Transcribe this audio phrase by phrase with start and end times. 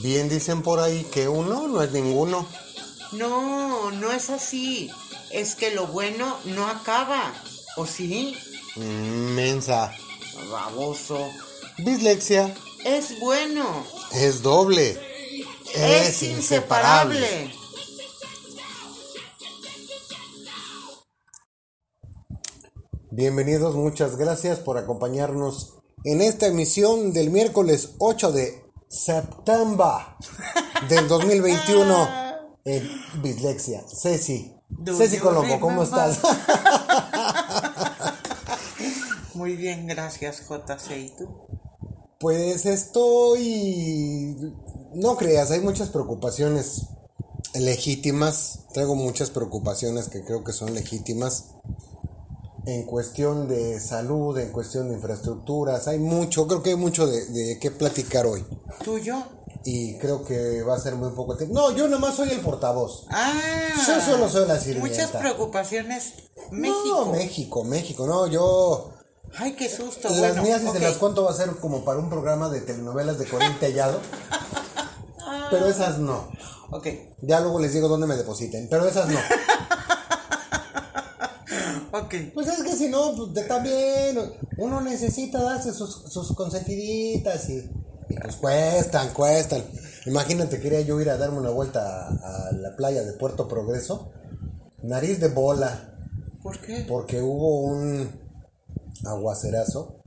[0.00, 2.46] Bien dicen por ahí que uno no es ninguno.
[3.12, 4.90] No, no es así.
[5.30, 7.34] Es que lo bueno no acaba.
[7.76, 8.36] ¿O sí?
[8.76, 9.94] Mensa.
[10.50, 11.28] Baboso.
[11.78, 12.54] Dislexia.
[12.84, 13.84] Es bueno.
[14.12, 14.98] Es doble.
[15.74, 17.52] Es, inseparable.
[23.10, 25.74] Bienvenidos, muchas gracias por acompañarnos
[26.04, 28.61] en esta emisión del miércoles 8 de
[28.92, 29.86] septiembre
[30.88, 32.08] del 2021
[32.64, 32.90] en
[33.22, 33.82] Dislexia.
[33.88, 34.54] Ceci.
[34.96, 36.20] Ceci Colombo, ¿cómo estás?
[39.34, 40.90] Muy bien, gracias, JC.
[40.98, 41.28] ¿Y tú?
[42.20, 44.36] Pues estoy...
[44.94, 46.82] No creas, hay muchas preocupaciones
[47.54, 48.66] legítimas.
[48.74, 51.54] Traigo muchas preocupaciones que creo que son legítimas.
[52.64, 55.88] En cuestión de salud, en cuestión de infraestructuras.
[55.88, 58.44] Hay mucho, creo que hay mucho de, de qué platicar hoy.
[58.84, 59.16] ¿Tuyo?
[59.64, 61.54] Y creo que va a ser muy poco tiempo.
[61.54, 63.06] No, yo nomás soy el portavoz.
[63.10, 63.32] Ah.
[63.86, 64.88] Yo solo soy la sirvienta.
[64.88, 66.14] Muchas preocupaciones.
[66.50, 67.04] México.
[67.06, 68.06] No, México, México.
[68.06, 68.92] No, yo...
[69.36, 70.08] Ay, qué susto.
[70.08, 70.74] Las bueno, mías, si ok.
[70.74, 74.00] te las cuento, va a ser como para un programa de telenovelas de Corín Tellado.
[75.50, 76.28] Pero esas no.
[76.70, 76.88] Ok.
[77.22, 78.68] Ya luego les digo dónde me depositen.
[78.68, 79.18] Pero esas no.
[81.92, 82.14] Ok.
[82.34, 84.18] Pues es que si no, pues también
[84.58, 87.58] uno necesita darse sus, sus consentiditas y,
[88.08, 89.62] y pues cuestan, cuestan.
[90.06, 94.10] Imagínate, quería yo ir a darme una vuelta a, a la playa de Puerto Progreso.
[94.82, 95.96] Nariz de bola,
[96.42, 96.84] ¿Por qué?
[96.88, 98.10] porque hubo un
[99.04, 99.98] aguacerazo.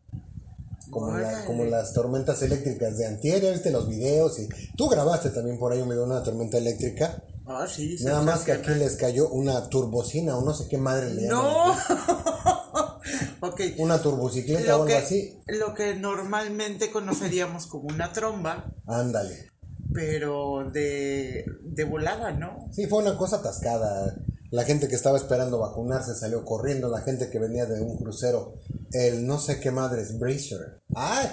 [0.91, 5.29] Como, la- como las tormentas eléctricas de antier, ya viste los videos y tú grabaste
[5.31, 7.21] también por ahí un video de una tormenta eléctrica.
[7.47, 7.95] Ah, sí.
[8.01, 11.27] Nada más que aquí les cayó una turbocina o no sé qué madre le.
[11.27, 11.71] No.
[13.41, 13.61] ok.
[13.77, 15.39] Una turbocicleta o algo que, así.
[15.47, 19.51] lo que normalmente conoceríamos como una tromba, Ándale.
[19.93, 22.67] pero de, de volada, ¿no?
[22.71, 24.15] Sí, fue una cosa atascada.
[24.51, 26.87] La gente que estaba esperando vacunarse salió corriendo.
[26.89, 28.55] La gente que venía de un crucero,
[28.91, 30.81] el no sé qué madre es, Bracer.
[30.95, 31.23] Ah,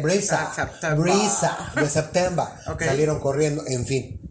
[0.00, 0.52] Brisa.
[0.96, 2.44] Brisa, de septiembre.
[2.70, 2.82] Ok.
[2.84, 4.25] Salieron corriendo, en fin.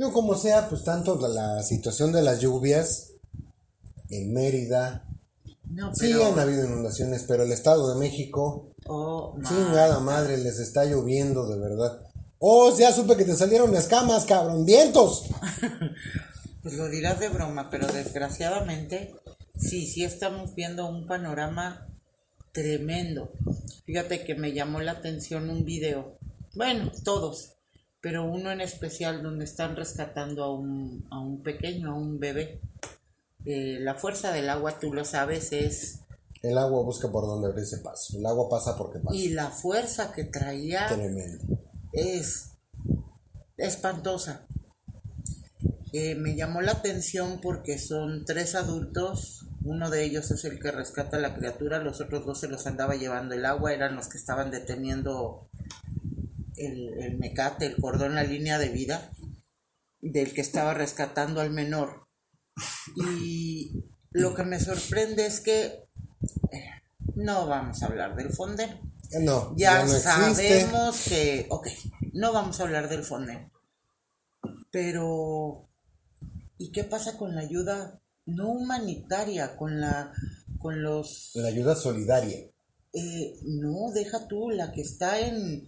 [0.00, 3.12] Yo como sea, pues tanto la, situación de las lluvias
[4.08, 5.06] en Mérida.
[5.68, 10.86] No, Sí han habido inundaciones, pero el Estado de México Oh, Chingada madre, les está
[10.86, 12.00] lloviendo de verdad.
[12.38, 14.64] Oh, ya supe que te salieron escamas, cabrón.
[14.64, 15.24] ¡Vientos!
[16.62, 19.14] Pues lo dirás de broma, pero desgraciadamente
[19.56, 21.88] sí, sí estamos viendo un panorama
[22.52, 23.32] tremendo.
[23.86, 26.18] Fíjate que me llamó la atención un video,
[26.54, 27.54] bueno, todos,
[28.00, 32.60] pero uno en especial donde están rescatando a un, a un pequeño, a un bebé.
[33.44, 36.00] Eh, la fuerza del agua, tú lo sabes, es...
[36.42, 38.16] El agua busca por donde abrirse paso.
[38.16, 39.14] El agua pasa porque pasa.
[39.14, 41.58] Y la fuerza que traía Tremendo.
[41.92, 42.52] es
[43.58, 44.46] espantosa.
[45.92, 50.70] Eh, me llamó la atención porque son tres adultos, uno de ellos es el que
[50.70, 54.08] rescata a la criatura, los otros dos se los andaba llevando el agua, eran los
[54.08, 55.49] que estaban deteniendo
[56.66, 59.10] el, el mecate, el cordón, la línea de vida
[60.00, 62.06] del que estaba rescatando al menor.
[62.96, 65.64] Y lo que me sorprende es que
[66.52, 66.64] eh,
[67.14, 68.70] no vamos a hablar del Fonden.
[69.12, 70.60] Eh, No, Ya, ya, no existe.
[70.60, 71.68] sabemos que, ok,
[72.12, 73.50] no vamos a hablar del Fonden,
[74.70, 75.68] pero
[76.58, 80.12] ¿y qué pasa con la ayuda no humanitaria, con la,
[80.58, 82.38] con los, La ayuda solidaria.
[82.92, 85.66] eh, no, deja tú, la que está en,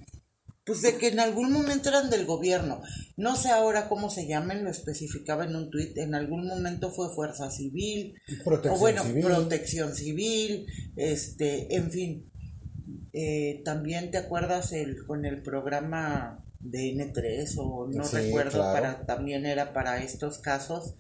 [0.64, 2.80] pues de que en algún momento eran del gobierno,
[3.16, 7.12] no sé ahora cómo se llaman, lo especificaba en un tuit, en algún momento fue
[7.14, 8.14] Fuerza Civil,
[8.44, 9.24] Protección o bueno, civil.
[9.24, 12.30] protección civil, este, en fin.
[13.12, 18.72] Eh, también te acuerdas el con el programa de N3 o no Sí, recuerdo claro.
[18.72, 20.94] para también era para estos casos.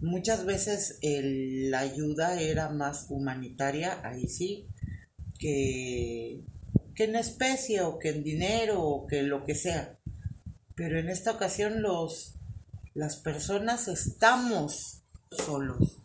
[0.00, 4.66] Muchas veces el- la ayuda era más humanitaria, ahí sí,
[5.38, 6.40] que,
[6.94, 9.98] que en especie o que en dinero o que lo que sea.
[10.74, 12.34] Pero en esta ocasión los
[12.94, 15.98] las personas estamos solos.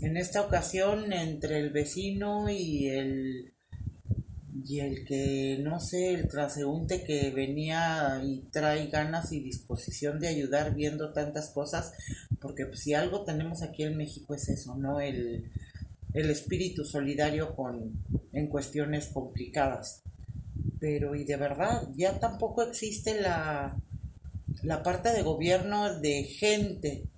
[0.00, 3.52] En esta ocasión entre el vecino y el
[4.64, 10.28] y el que no sé, el transeúnte que venía y trae ganas y disposición de
[10.28, 11.92] ayudar viendo tantas cosas,
[12.40, 15.00] porque si algo tenemos aquí en México es eso, ¿no?
[15.00, 15.50] El,
[16.14, 20.02] el espíritu solidario con en cuestiones complicadas.
[20.80, 23.76] Pero y de verdad, ya tampoco existe la
[24.62, 27.08] la parte de gobierno de gente.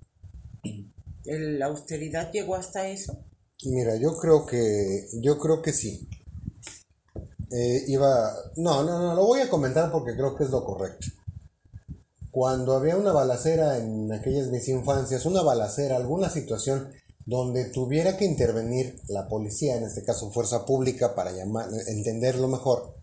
[1.25, 3.25] El- la austeridad llegó hasta eso.
[3.64, 6.08] Mira, yo creo que yo creo que sí.
[7.50, 8.32] eh, iba...
[8.56, 11.06] No, no, no, lo voy a comentar porque creo que es lo correcto.
[12.31, 16.90] Cuando había una balacera en aquellas mis infancias, una balacera, alguna situación
[17.26, 22.94] donde tuviera que intervenir la policía, en este caso fuerza pública, para llamar, entenderlo mejor,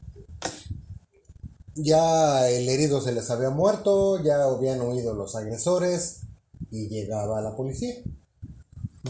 [1.75, 6.21] ya el herido se les había muerto, ya habían huido los agresores
[6.69, 7.95] y llegaba la policía.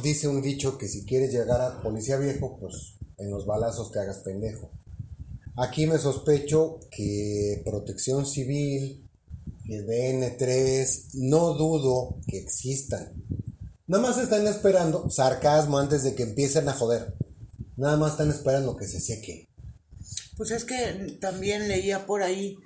[0.01, 3.99] Dice un dicho que si quieres llegar a policía viejo, pues en los balazos te
[3.99, 4.71] hagas pendejo.
[5.57, 9.09] Aquí me sospecho que protección civil,
[9.65, 13.11] que DN3, no dudo que existan.
[13.91, 17.13] Nada más están esperando sarcasmo antes de que empiecen a joder.
[17.75, 19.49] Nada más están esperando que se seque.
[20.37, 22.57] Pues es que también leía por ahí,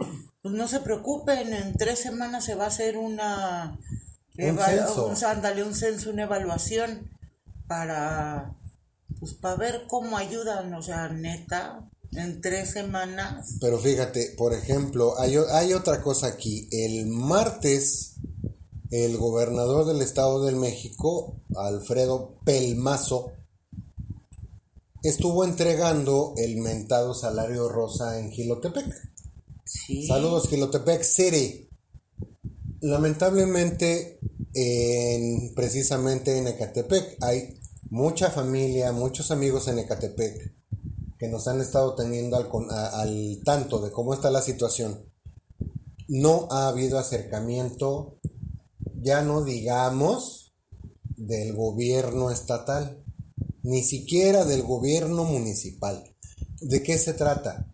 [0.43, 3.75] pues no se preocupen, en tres semanas se va a hacer una...
[4.37, 5.07] Un censo.
[5.07, 7.09] un, ándale, un censo, una evaluación
[7.67, 8.55] para...
[9.19, 13.57] Pues para ver cómo ayudan, o sea, neta, en tres semanas.
[13.59, 16.67] Pero fíjate, por ejemplo, hay, otra cosa aquí.
[16.71, 18.14] El martes,
[18.91, 23.31] el gobernador del Estado de México, Alfredo Pelmazo,
[25.03, 28.85] estuvo entregando el mentado salario rosa en Gilotepec.
[29.63, 30.05] Sí.
[30.07, 31.69] Saludos, Gilotepec City.
[32.81, 34.19] Lamentablemente,
[34.53, 37.59] en, precisamente en Ecatepec hay
[37.89, 40.55] mucha familia, muchos amigos en Ecatepec
[41.17, 45.11] que nos han estado teniendo al, al tanto de cómo está la situación.
[46.07, 48.19] No ha habido acercamiento,
[49.05, 50.55] ya no digamos,
[51.15, 53.05] del gobierno estatal,
[53.61, 56.03] ni siquiera del gobierno municipal.
[56.59, 57.71] ¿De qué se trata?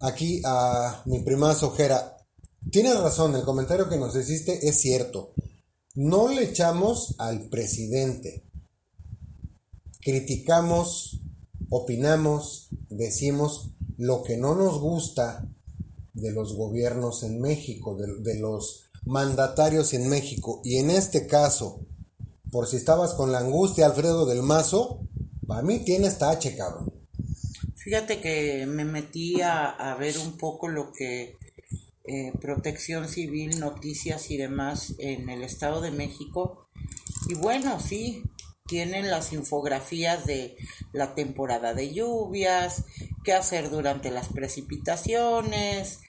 [0.00, 2.16] Aquí a mi prima Ojera,
[2.70, 5.34] tienes razón, el comentario que nos hiciste es cierto.
[5.94, 8.46] No le echamos al presidente.
[10.00, 11.20] Criticamos,
[11.68, 15.46] opinamos, decimos lo que no nos gusta
[16.14, 20.60] de los gobiernos en México, de, de los mandatarios en México.
[20.64, 21.86] Y en este caso,
[22.50, 25.00] por si estabas con la angustia, Alfredo del Mazo,
[25.46, 26.92] para mí tienes tache, cabrón.
[27.76, 31.36] Fíjate que me metí a, ver un poco lo que
[32.04, 36.68] eh, Protección Civil, noticias y demás en el Estado de México.
[37.28, 38.22] Y bueno, sí,
[38.66, 40.56] tienen las infografías de
[40.92, 42.84] la temporada de lluvias,
[43.24, 46.00] qué hacer durante las precipitaciones,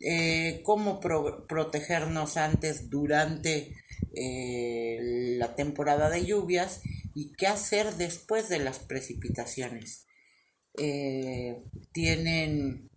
[0.00, 3.74] eh, cómo pro- protegernos antes, durante
[4.14, 4.98] eh,
[5.38, 6.80] la temporada de lluvias
[7.14, 10.06] y qué hacer después de las precipitaciones.
[10.78, 12.90] Eh, tienen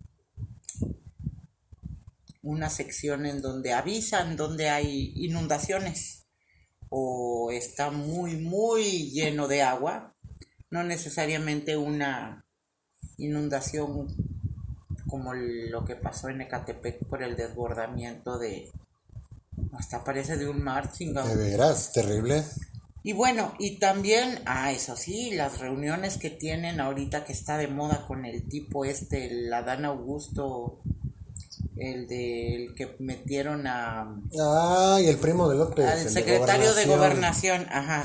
[2.42, 6.26] una sección en donde avisan donde hay inundaciones
[6.88, 10.16] o está muy muy lleno de agua
[10.70, 12.46] no necesariamente una
[13.18, 14.08] inundación
[15.10, 18.70] como lo que pasó en Ecatepec por el desbordamiento de
[19.76, 21.28] hasta parece de un mar chingado.
[21.28, 22.44] De veras, terrible.
[23.02, 27.66] Y bueno, y también, ah, eso sí, las reuniones que tienen ahorita que está de
[27.66, 30.82] moda con el tipo este, el Adán Augusto,
[31.76, 35.86] el del que metieron a, Ay, el primo de López.
[35.86, 38.04] al de secretario de gobernación, ajá.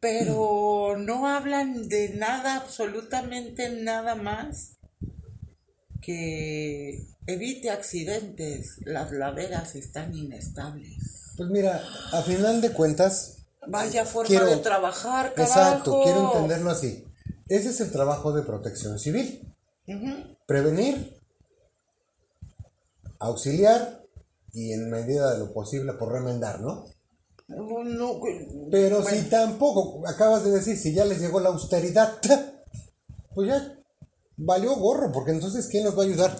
[0.00, 4.77] Pero no hablan de nada, absolutamente nada más
[6.08, 8.78] que evite accidentes.
[8.86, 11.34] Las laderas están inestables.
[11.36, 13.34] Pues mira, a final de cuentas,
[13.66, 15.42] Vaya forma Quiero- de trabajar, carajo.
[15.60, 17.04] exacto, quiero entenderlo así.
[17.48, 19.54] Ese es el trabajo de protección civil.
[20.46, 21.14] Prevenir,
[23.18, 24.02] auxiliar
[24.54, 26.86] y en medida de lo posible por remendar, ¿no?
[27.48, 28.20] No, no,
[28.70, 32.18] Pero bueno, si tampoco, acabas de decir, si ya les llegó la austeridad,
[33.34, 33.77] pues ya
[34.38, 36.36] valió gorro, porque entonces ¿quién nos va a ayudar?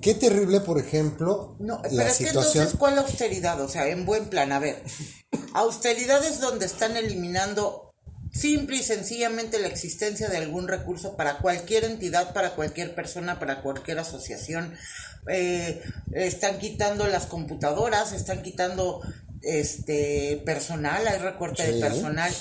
[0.00, 2.52] Qué terrible, por ejemplo, No, pero la es que situación.
[2.64, 3.60] entonces, ¿cuál austeridad?
[3.60, 4.82] O sea, en buen plan, a ver.
[5.54, 7.94] Austeridad es donde están eliminando
[8.32, 13.62] simple y sencillamente la existencia de algún recurso para cualquier entidad, para cualquier persona, para
[13.62, 14.74] cualquier asociación.
[15.28, 15.80] Eh,
[16.12, 19.02] están quitando las computadoras, están quitando
[19.42, 21.72] este personal, hay recorte Sí.
[21.74, 22.32] de personal.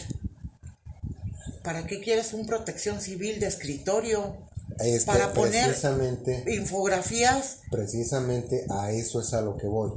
[1.63, 4.38] ¿Para qué quieres un protección civil de escritorio?
[4.83, 9.91] Este, para poner precisamente, infografías precisamente a eso es a lo que voy.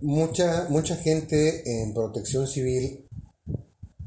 [0.00, 3.08] Mucha, mucha gente en protección civil,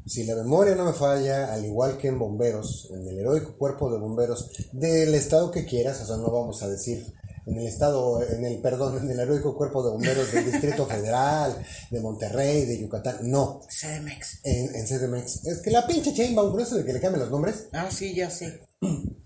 [0.06, 3.90] si la memoria no me falla, al igual que en bomberos, en el heroico cuerpo
[3.92, 8.22] de bomberos, del estado que quieras, o sea, no vamos a decir en el estado,
[8.22, 12.80] en el, perdón, en el heroico cuerpo de bomberos del Distrito Federal, de Monterrey, de
[12.80, 14.40] Yucatán, no, CDMX.
[14.44, 15.46] en, en CDMX.
[15.46, 18.14] Es que la pinche Chainbaum, por eso de que le cambien los nombres, Ah, sí,
[18.14, 18.60] ya sé.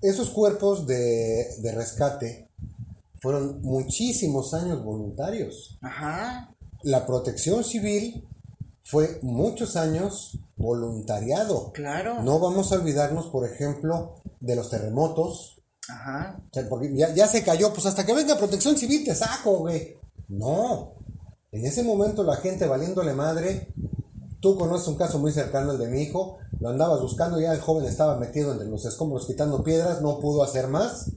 [0.00, 2.48] esos cuerpos de, de rescate
[3.20, 5.78] fueron muchísimos años voluntarios.
[5.82, 6.54] Ajá.
[6.82, 8.26] La protección civil
[8.84, 11.72] fue muchos años voluntariado.
[11.72, 12.22] Claro.
[12.22, 15.60] No vamos a olvidarnos, por ejemplo, de los terremotos.
[15.88, 16.40] Ajá.
[16.48, 19.58] O sea, porque ya, ya se cayó, pues hasta que venga protección civil te saco,
[19.58, 19.96] güey.
[20.28, 20.94] No.
[21.50, 23.72] En ese momento la gente valiéndole madre.
[24.40, 26.38] Tú conoces un caso muy cercano al de mi hijo.
[26.60, 30.42] Lo andabas buscando, ya el joven estaba metido entre los escombros quitando piedras, no pudo
[30.42, 31.10] hacer más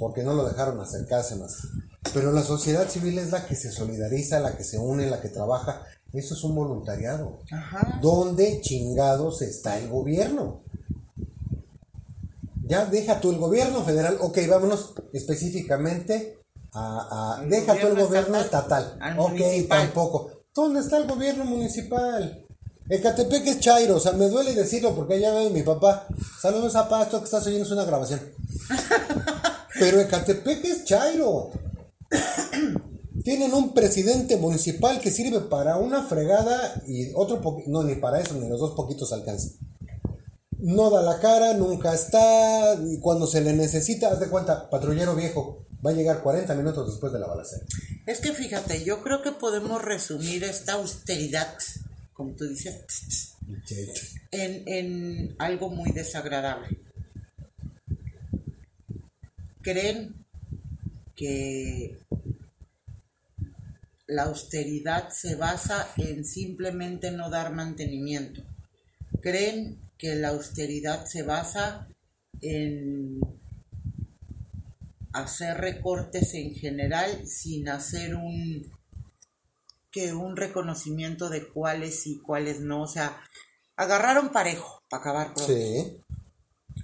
[0.00, 1.68] porque no lo dejaron acercarse más.
[2.14, 5.28] Pero la sociedad civil es la que se solidariza, la que se une, la que
[5.28, 5.82] trabaja.
[6.12, 7.40] Eso es un voluntariado.
[7.52, 7.98] Ajá.
[8.00, 10.62] ¿Dónde chingados está el gobierno?
[12.64, 16.38] Ya deja tú el gobierno federal, ok, vámonos específicamente
[16.72, 17.42] a...
[17.48, 19.02] deja tú el gobierno estatal, estatal.
[19.02, 19.78] al ok, municipal.
[19.78, 20.30] tampoco.
[20.54, 22.46] ¿Dónde está el gobierno municipal?
[22.90, 26.08] Ecatepec es Chairo, o sea, me duele decirlo porque ya ve mi papá.
[26.40, 28.20] Saludos a Pasto que estás oyendo es una grabación.
[29.78, 31.52] Pero Ecatepec es Chairo.
[33.22, 38.20] Tienen un presidente municipal que sirve para una fregada y otro poquito, no, ni para
[38.20, 39.52] eso, ni los dos poquitos alcanzan.
[40.58, 45.14] No da la cara, nunca está, y cuando se le necesita, haz de cuenta, patrullero
[45.14, 47.64] viejo, va a llegar 40 minutos después de la balacera.
[48.06, 51.54] Es que fíjate, yo creo que podemos resumir esta austeridad,
[52.20, 53.34] como tú dices,
[54.30, 56.78] en, en algo muy desagradable.
[59.62, 60.26] Creen
[61.16, 61.98] que
[64.06, 68.42] la austeridad se basa en simplemente no dar mantenimiento.
[69.22, 71.88] Creen que la austeridad se basa
[72.42, 73.18] en
[75.14, 78.70] hacer recortes en general sin hacer un
[79.90, 83.20] que un reconocimiento de cuáles y cuáles no, o sea,
[83.76, 86.00] agarraron parejo para acabar pronto Sí,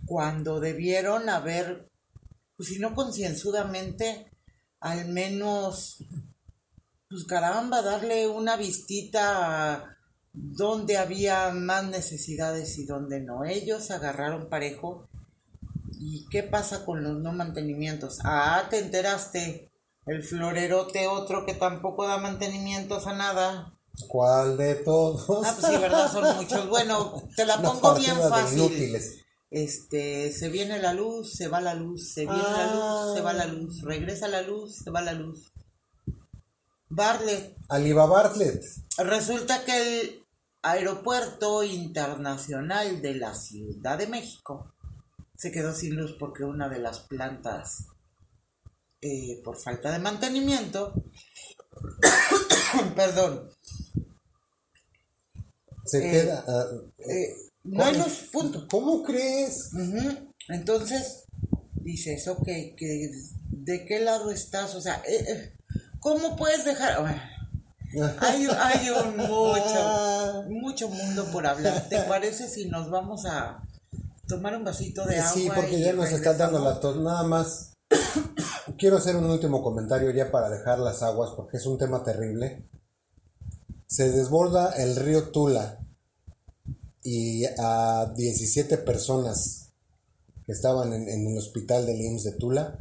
[0.07, 1.91] cuando debieron haber,
[2.57, 4.31] pues si no concienzudamente,
[4.81, 6.05] al menos,
[7.09, 9.97] pues caramba, darle una vistita a
[10.33, 13.45] dónde había más necesidades y dónde no.
[13.45, 15.09] Ellos agarraron parejo.
[15.99, 18.19] ¿Y qué pasa con los no mantenimientos?
[18.23, 19.71] Ah, te enteraste.
[20.07, 23.73] El florerote otro que tampoco da mantenimientos a nada.
[24.09, 25.27] ¿cuál de todos?
[25.47, 26.13] Ah, pues sí, ¿verdad?
[26.13, 26.69] Son muchos.
[26.69, 28.59] Bueno, te la pongo bien fácil.
[28.59, 29.23] inútiles.
[29.51, 33.33] Este, se viene la luz, se va la luz, se viene la luz, se va
[33.33, 35.53] la luz, regresa la luz, se va la luz.
[36.89, 38.63] Bartlett, Alibaba Bartlett.
[38.99, 40.27] resulta que el
[40.63, 44.73] aeropuerto internacional de la Ciudad de México
[45.37, 47.87] se quedó sin luz porque una de las plantas,
[49.07, 50.93] eh, por falta de mantenimiento,
[52.97, 53.51] perdón,
[55.85, 56.45] Se Eh, queda.
[56.49, 56.65] ah,
[56.99, 57.35] eh,
[57.65, 58.67] no hay luz, punto.
[58.69, 59.71] ¿Cómo crees?
[60.49, 61.25] Entonces,
[61.75, 63.11] dices, ok, que,
[63.51, 64.75] ¿de qué lado estás?
[64.75, 65.53] O sea, eh, eh,
[66.01, 67.01] ¿cómo puedes dejar?
[67.01, 67.23] Bueno,
[68.21, 71.89] hay, hay un mucho, mucho mundo por hablar.
[71.89, 73.63] ¿Te parece si nos vamos a
[74.27, 75.33] tomar un vasito de agua?
[75.33, 76.97] Sí, porque ya nos está dando la tos.
[76.97, 77.76] Nada más.
[78.79, 82.69] Quiero hacer un último comentario ya para dejar las aguas porque es un tema terrible.
[83.87, 85.81] Se desborda el río Tula
[87.03, 89.73] y a 17 personas
[90.45, 92.79] que estaban en, el hospital del IMSS de Tula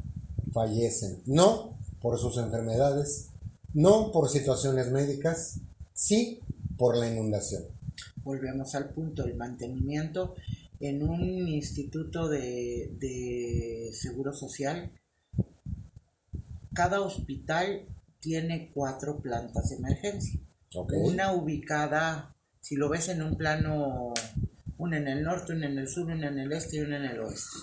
[0.52, 1.22] fallecen.
[1.26, 3.30] No por sus enfermedades,
[3.74, 5.60] no por situaciones médicas,
[5.94, 6.40] sí
[6.78, 7.64] por la inundación.
[8.24, 10.36] Volvemos al punto, el mantenimiento
[10.80, 14.92] en un instituto de, de seguro social.
[16.76, 17.88] Cada hospital
[18.20, 20.40] tiene cuatro plantas de emergencia.
[20.74, 24.14] Una ubicada, si lo ves en un plano,
[24.78, 27.06] una en el norte, una en el sur, una en el este y una en
[27.06, 27.58] el oeste.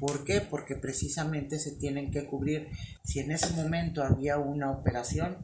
[0.00, 0.40] ¿Por qué?
[0.40, 2.68] Porque precisamente se tienen que cubrir.
[3.04, 5.36] Si en ese momento había una operación,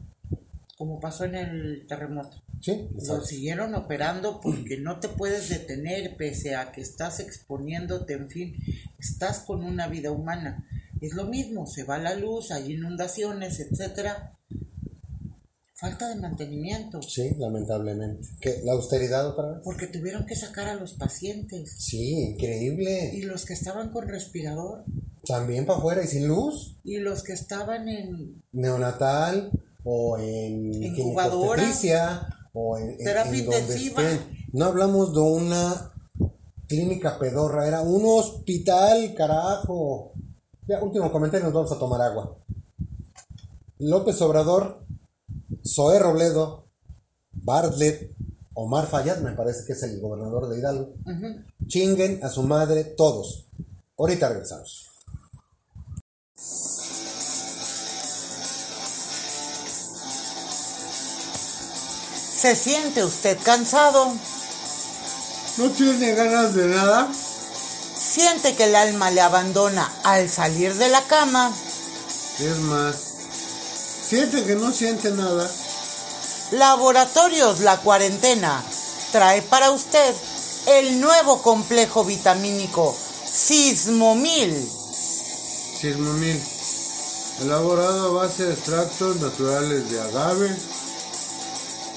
[0.77, 6.55] como pasó en el terremoto, Sí, lo siguieron operando porque no te puedes detener pese
[6.55, 8.55] a que estás exponiéndote, en fin,
[8.99, 10.67] estás con una vida humana.
[11.01, 14.37] Es lo mismo, se va la luz, hay inundaciones, etcétera.
[15.73, 18.27] Falta de mantenimiento, Sí, lamentablemente.
[18.39, 18.61] ¿Qué?
[18.63, 19.61] ¿La austeridad otra vez?
[19.63, 23.09] porque tuvieron que sacar a los pacientes Sí, increíble.
[23.15, 24.83] y los que estaban con respirador
[25.25, 26.79] También para afuera y sin luz.
[26.83, 29.49] y los que estaban en Neonatal
[29.83, 31.63] o en Incubadora.
[32.53, 34.03] o en, Terapia en intensiva.
[34.03, 34.37] estén.
[34.53, 35.93] No hablamos de una
[36.67, 40.13] clínica pedorra, era un hospital, carajo.
[40.67, 42.37] Ya, último comentario, nos vamos a tomar agua.
[43.79, 44.85] López Obrador,
[45.65, 46.67] Zoé Robledo,
[47.31, 48.15] Bartlett,
[48.53, 52.83] Omar Fayad, me parece que es el gobernador de Hidalgo, uh chinguen a su madre
[52.83, 53.47] todos.
[53.97, 54.89] Ahorita regresamos.
[62.35, 64.13] ¿Se siente usted cansado?
[65.57, 67.09] ¿No tiene ganas de nada?
[68.11, 71.49] ¿Siente que el alma le abandona al salir de la cama?
[72.39, 72.95] Es más,
[74.05, 75.49] siente que no siente nada.
[76.51, 78.61] Laboratorios La Cuarentena
[79.13, 80.13] trae para usted
[80.67, 82.93] el nuevo complejo vitamínico
[83.31, 84.69] Sismomil.
[85.79, 86.43] Sismomil,
[87.39, 90.53] elaborado a base de extractos naturales de agave,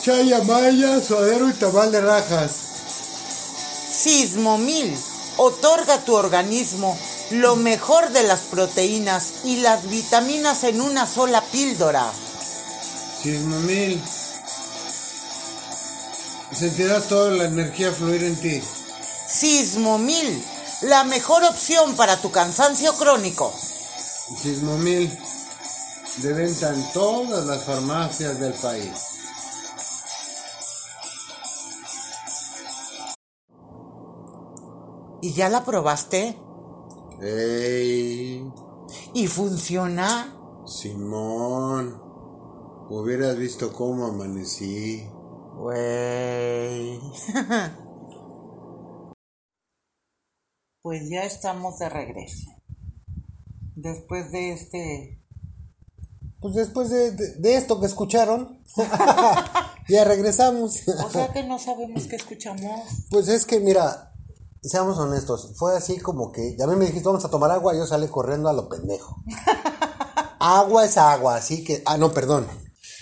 [0.00, 2.52] chaya maya, suadero y tamal de rajas.
[3.92, 4.96] Sismomil
[5.36, 6.98] otorga a tu organismo
[7.30, 12.12] lo mejor de las proteínas y las vitaminas en una sola píldora.
[13.22, 14.02] Sismomil.
[16.52, 18.62] Sentirás toda la energía fluir en ti.
[19.26, 20.44] Sismomil,
[20.82, 23.52] la mejor opción para tu cansancio crónico.
[24.40, 25.18] Sismomil,
[26.18, 29.13] de venta en todas las farmacias del país.
[35.24, 36.36] ¿Y ya la probaste?
[37.22, 38.46] ¡Ey!
[39.14, 40.36] ¿Y funciona?
[40.66, 41.98] Simón,
[42.90, 45.08] hubieras visto cómo amanecí.
[45.56, 47.00] Güey.
[50.82, 52.50] pues ya estamos de regreso.
[53.76, 55.24] Después de este...
[56.38, 58.62] Pues después de, de- de esto que escucharon,
[59.88, 60.86] ya regresamos.
[60.86, 63.06] O sea que no sabemos qué escuchamos.
[63.08, 64.13] Pues es que, mira,
[64.68, 67.74] seamos honestos, fue así como que, ya a mí me dijiste, vamos a tomar agua,
[67.74, 69.22] yo salí corriendo a lo pendejo.
[70.40, 72.46] agua es agua, así que, ah, no, perdón.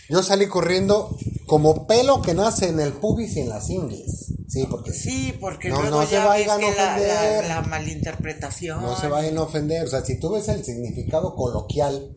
[0.08, 1.16] Yo salí corriendo
[1.46, 4.34] como pelo que nace en el pubis y en las ingles.
[4.48, 7.44] Sí, porque Sí, porque No, luego no se ya ves vayan a que la, ofender.
[7.48, 8.82] la- la malinterpretación.
[8.82, 9.84] no se vayan a ofender.
[9.86, 12.14] O sea, si tú ves el significado coloquial.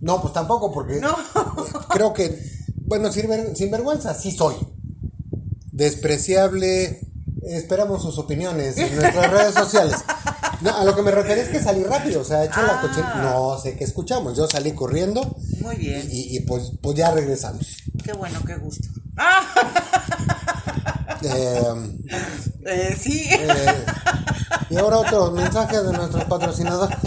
[0.00, 1.14] No, pues tampoco, porque No.
[1.90, 2.38] creo que,
[2.86, 4.54] bueno, sin, sin vergüenza, sí soy.
[5.72, 7.00] Despreciable.
[7.44, 9.96] Esperamos sus opiniones en nuestras redes sociales.
[10.60, 12.80] No, a lo que me refiero es que salí rápido, o sea, eché la Ah.
[12.80, 13.00] coche.
[13.20, 14.36] No sé qué escuchamos.
[14.36, 16.06] Yo salí corriendo Muy bien.
[16.10, 17.66] y, y, pues, pues ya regresamos.
[18.04, 18.86] Qué bueno, qué gusto.
[19.16, 19.42] ¡Ah!
[21.24, 21.62] Eh,
[22.64, 23.28] Eh, sí.
[23.30, 23.84] eh,
[24.70, 26.98] y ahora otro mensaje de nuestros patrocinadores.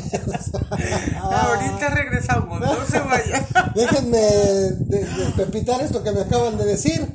[1.21, 3.45] Ahorita regresamos, no se vayan.
[3.75, 7.13] Déjenme de- despepitar esto que me acaban de decir.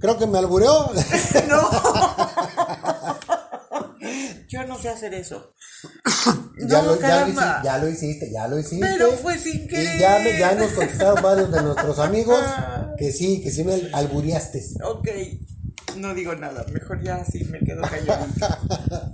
[0.00, 0.90] Creo que me albureó.
[1.48, 2.15] No.
[4.66, 5.54] No sé hacer eso.
[6.68, 7.60] ya, No, lo, ya, lo hici- caramba.
[7.64, 8.86] ya lo hiciste, ya lo hiciste.
[8.86, 9.98] Pero fue sin Y querer.
[10.00, 12.40] ya, me- ya nos contestaron varios de nuestros amigos
[12.98, 14.62] que sí, que sí me albureaste.
[14.84, 15.08] Ok,
[15.98, 18.58] no digo nada, mejor ya así me quedo calladita.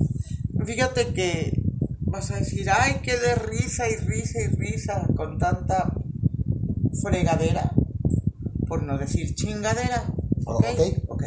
[0.67, 1.61] Fíjate que
[2.01, 5.93] vas a decir, ay, qué de risa y risa y risa con tanta
[7.03, 7.73] fregadera,
[8.69, 10.05] por no decir chingadera.
[10.47, 10.81] Ok, Ok.
[11.09, 11.23] ok.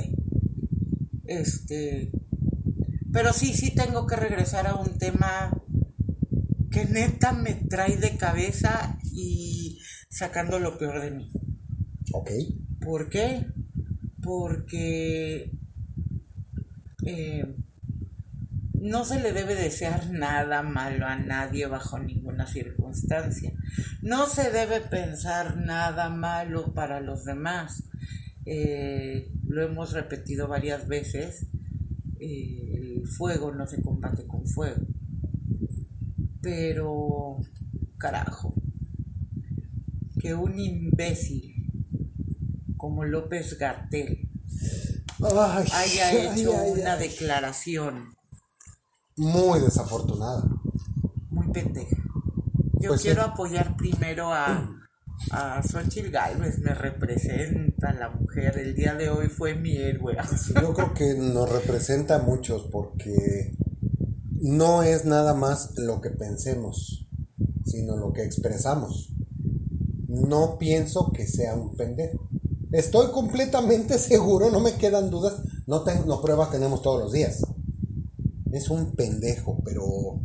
[1.26, 2.12] Este,
[3.16, 5.50] pero sí, sí tengo que regresar a un tema
[6.70, 11.32] que neta me trae de cabeza y sacando lo peor de mí.
[12.12, 12.30] Ok.
[12.82, 13.48] ¿Por qué?
[14.22, 15.50] Porque
[17.06, 17.56] eh,
[18.74, 23.54] no se le debe desear nada malo a nadie bajo ninguna circunstancia.
[24.02, 27.86] No se debe pensar nada malo para los demás.
[28.46, 31.48] Eh, lo hemos repetido varias veces.
[32.26, 34.82] Eh, el fuego no se combate con fuego.
[36.42, 37.38] Pero,
[37.98, 38.54] carajo,
[40.20, 41.54] que un imbécil
[42.78, 44.30] como López Gartel
[45.22, 47.08] Ay, haya ay, hecho ay, una ay.
[47.10, 48.14] declaración
[49.18, 50.44] Muy desafortunada.
[51.30, 51.98] muy pendeja.
[52.80, 53.08] Yo Pues sí.
[53.08, 54.70] quiero apoyar primero a,
[55.32, 58.58] a Xochitl Galvez, me representa la mujer.
[58.58, 60.16] El día de hoy fue mi héroe.
[60.62, 63.56] Yo creo que nos representa a muchos porque
[64.42, 67.08] no es nada más lo que pensemos,
[67.66, 69.14] sino lo que expresamos.
[70.08, 72.30] No pienso que sea un pendejo.
[72.72, 75.42] Estoy completamente seguro, no me quedan dudas.
[75.68, 77.42] No tengo pruebas tenemos todos los días.
[78.52, 80.22] Es un pendejo, pero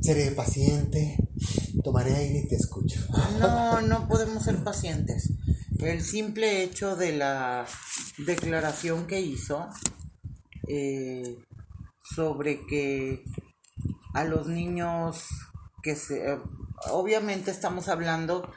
[0.00, 1.27] seré paciente,
[1.82, 3.00] tomaré aire y te escucho.
[3.38, 5.32] No, no podemos ser pacientes.
[5.78, 7.66] El simple hecho de la
[8.18, 9.68] declaración que hizo
[10.66, 11.38] eh,
[12.02, 13.24] sobre que
[14.14, 15.26] a los niños
[15.82, 16.38] que se...
[16.90, 18.50] obviamente estamos hablando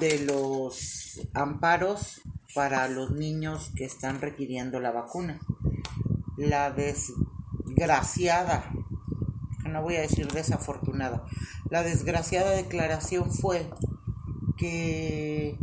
[0.00, 2.20] de los amparos
[2.54, 5.40] para los niños que están requiriendo la vacuna.
[6.36, 8.70] La desgraciada,
[9.68, 11.24] no voy a decir desafortunada,
[11.70, 13.70] la desgraciada declaración fue
[14.56, 15.58] que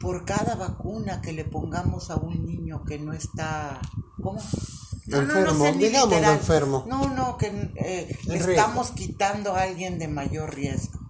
[0.00, 3.80] por cada vacuna que le pongamos a un niño que no está,
[4.20, 4.40] ¿cómo?
[5.06, 6.84] enfermo, digamos enfermo.
[6.88, 11.00] No, no, que eh, le estamos quitando a alguien de mayor riesgo.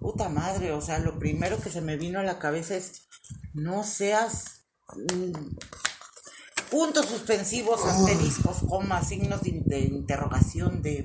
[0.00, 3.08] Puta madre, o sea, lo primero que se me vino a la cabeza es,
[3.54, 4.66] no seas...
[6.70, 11.04] Puntos suspensivos, asteriscos, comas, signos de, interrogación, de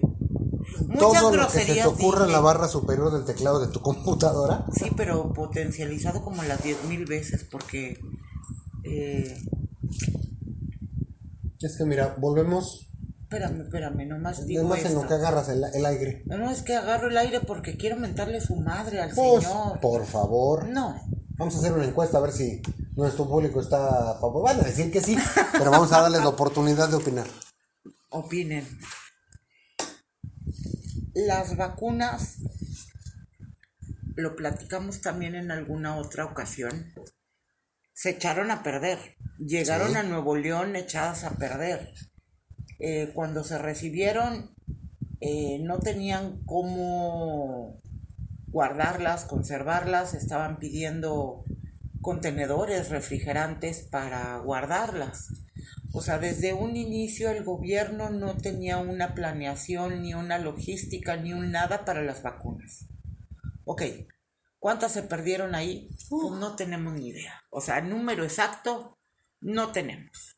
[0.88, 3.82] Muchas todo lo que se te ocurra en la barra superior del teclado de tu
[3.82, 4.66] computadora.
[4.74, 8.00] Sí, pero potencializado como las 10.000 veces porque...
[8.84, 9.38] Eh,
[11.60, 12.88] es que mira, volvemos...
[13.24, 16.24] Espérame, espérame, nomás digo Nomás en lo que agarras el, aire.
[16.28, 19.80] No, no, es que agarro el aire porque quiero mentarle su madre al pues, señor.
[19.80, 20.68] por favor.
[20.68, 20.96] No.
[21.38, 22.62] Vamos a hacer una encuesta a ver si
[22.96, 24.44] nuestro público está a favor.
[24.44, 25.18] Van a decir que sí,
[25.52, 27.28] pero vamos a darles la oportunidad de opinar.
[28.10, 28.66] Opinen
[31.16, 32.40] las vacunas,
[34.16, 36.94] lo platicamos también en alguna otra ocasión,
[37.94, 39.00] se echaron a perder.
[39.40, 41.94] Llegaron a Nuevo León echadas a perder.
[42.80, 44.54] Eh, cuando se recibieron,
[45.22, 47.82] eh, no tenían cómo
[48.48, 51.46] guardarlas, conservarlas, estaban pidiendo
[52.06, 55.30] contenedores refrigerantes para guardarlas.
[55.92, 61.34] O sea, desde un inicio el gobierno no tenía una planeación, ni una logística, ni
[61.34, 62.86] un nada para las vacunas.
[63.64, 63.82] Ok,
[64.60, 65.90] ¿cuántas se perdieron ahí?
[66.08, 67.42] Pues no tenemos ni idea.
[67.50, 69.00] O sea, número exacto,
[69.42, 70.38] no tenemos.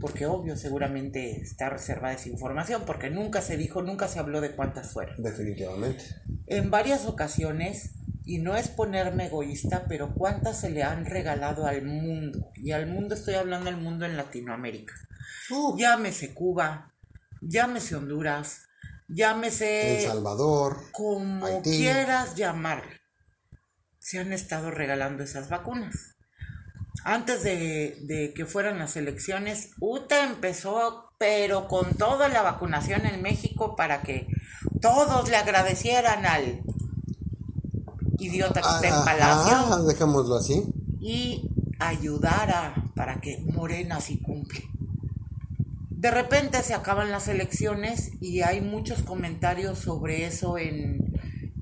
[0.00, 4.56] Porque obvio, seguramente está reservada esa información, porque nunca se dijo, nunca se habló de
[4.56, 5.22] cuántas fueron.
[5.22, 6.04] Definitivamente.
[6.48, 7.94] En varias ocasiones
[8.26, 12.50] y no es ponerme egoísta, pero cuántas se le han regalado al mundo.
[12.56, 14.94] Y al mundo estoy hablando del mundo en Latinoamérica.
[15.76, 16.94] Llámese Cuba,
[17.42, 18.62] llámese Honduras,
[19.08, 19.98] llámese...
[19.98, 20.78] El Salvador.
[20.92, 23.00] Como quieras llamarle.
[23.98, 26.16] Se han estado regalando esas vacunas.
[27.04, 33.20] Antes de, de que fueran las elecciones, UTA empezó, pero con toda la vacunación en
[33.20, 34.26] México para que
[34.80, 36.62] todos le agradecieran al
[38.26, 39.84] idiota que está en ah, Palacio.
[39.84, 40.62] dejémoslo así.
[41.00, 44.62] Y ayudara para que Morena sí cumple.
[45.90, 51.14] De repente se acaban las elecciones y hay muchos comentarios sobre eso en,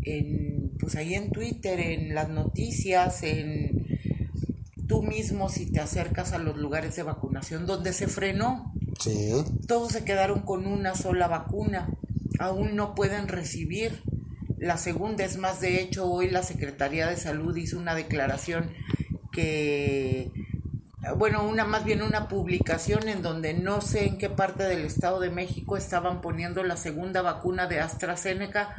[0.03, 3.87] en pues ahí en Twitter, en las noticias, en
[4.89, 8.75] tú mismo si te acercas a los lugares de vacunación donde se frenó.
[8.99, 9.31] Sí.
[9.67, 11.89] Todos se quedaron con una sola vacuna.
[12.39, 14.03] Aún no pueden recibir
[14.63, 18.73] la segunda es más, de hecho, hoy la Secretaría de Salud hizo una declaración
[19.33, 20.31] que,
[21.17, 25.19] bueno, una más bien una publicación en donde no sé en qué parte del Estado
[25.19, 28.77] de México estaban poniendo la segunda vacuna de AstraZeneca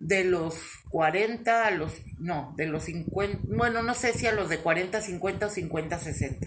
[0.00, 0.56] de los
[0.88, 5.00] 40 a los, no, de los 50, bueno, no sé si a los de 40,
[5.00, 6.46] 50 o 50, 60.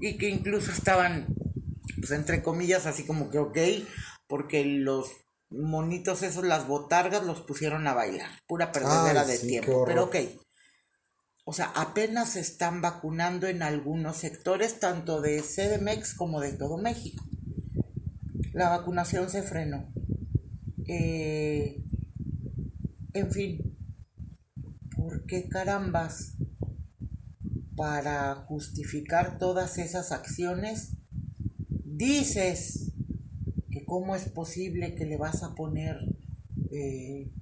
[0.00, 1.26] Y que incluso estaban,
[1.96, 3.58] pues entre comillas, así como que ok,
[4.28, 5.23] porque los
[5.54, 8.30] monitos esos, las botargas, los pusieron a bailar.
[8.46, 9.84] Pura perdedera de tiempo.
[9.86, 10.16] Pero ok.
[11.46, 16.78] O sea, apenas se están vacunando en algunos sectores, tanto de CDMX como de todo
[16.78, 17.24] México.
[18.52, 19.92] La vacunación se frenó.
[20.86, 21.82] Eh,
[23.12, 23.78] en fin,
[24.96, 26.36] ¿por qué carambas?
[27.76, 30.96] Para justificar todas esas acciones,
[31.84, 32.93] dices
[33.86, 35.96] ¿Cómo es posible que le vas a poner
[36.70, 37.32] eh,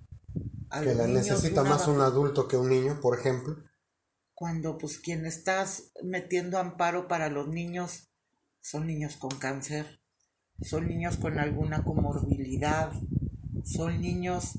[0.71, 3.57] a que la necesita más un adulto que un niño, por ejemplo?
[4.35, 8.09] Cuando pues quien estás metiendo amparo para los niños
[8.61, 10.01] son niños con cáncer,
[10.61, 12.93] son niños con alguna comorbilidad,
[13.65, 14.53] son niños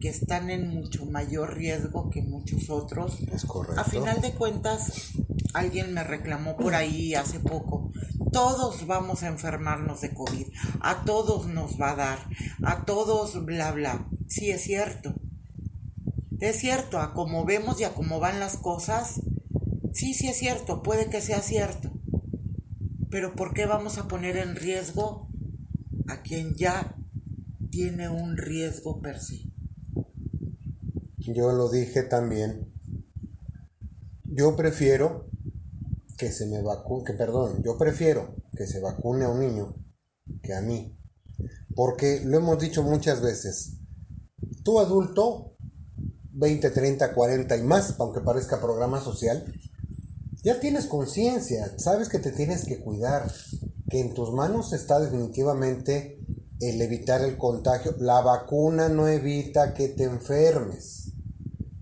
[0.00, 3.20] que están en mucho mayor riesgo que muchos otros.
[3.32, 3.80] Es correcto.
[3.80, 5.12] A final de cuentas,
[5.54, 7.92] alguien me reclamó por ahí hace poco
[8.36, 10.48] todos vamos a enfermarnos de COVID,
[10.80, 12.18] a todos nos va a dar,
[12.62, 14.10] a todos bla bla.
[14.28, 15.14] Sí es cierto.
[16.38, 19.22] Es cierto, a como vemos y a cómo van las cosas,
[19.94, 21.90] sí, sí es cierto, puede que sea cierto.
[23.08, 25.30] Pero ¿por qué vamos a poner en riesgo
[26.06, 26.94] a quien ya
[27.70, 29.50] tiene un riesgo per sí?
[31.16, 32.70] Yo lo dije también.
[34.24, 35.30] Yo prefiero
[36.16, 39.76] que se me vacune, que perdón, yo prefiero que se vacune a un niño
[40.42, 40.98] que a mí.
[41.74, 43.78] Porque lo hemos dicho muchas veces,
[44.64, 45.56] tú adulto,
[46.32, 49.44] 20, 30, 40 y más, aunque parezca programa social,
[50.42, 53.30] ya tienes conciencia, sabes que te tienes que cuidar,
[53.90, 56.20] que en tus manos está definitivamente
[56.60, 57.94] el evitar el contagio.
[57.98, 61.12] La vacuna no evita que te enfermes.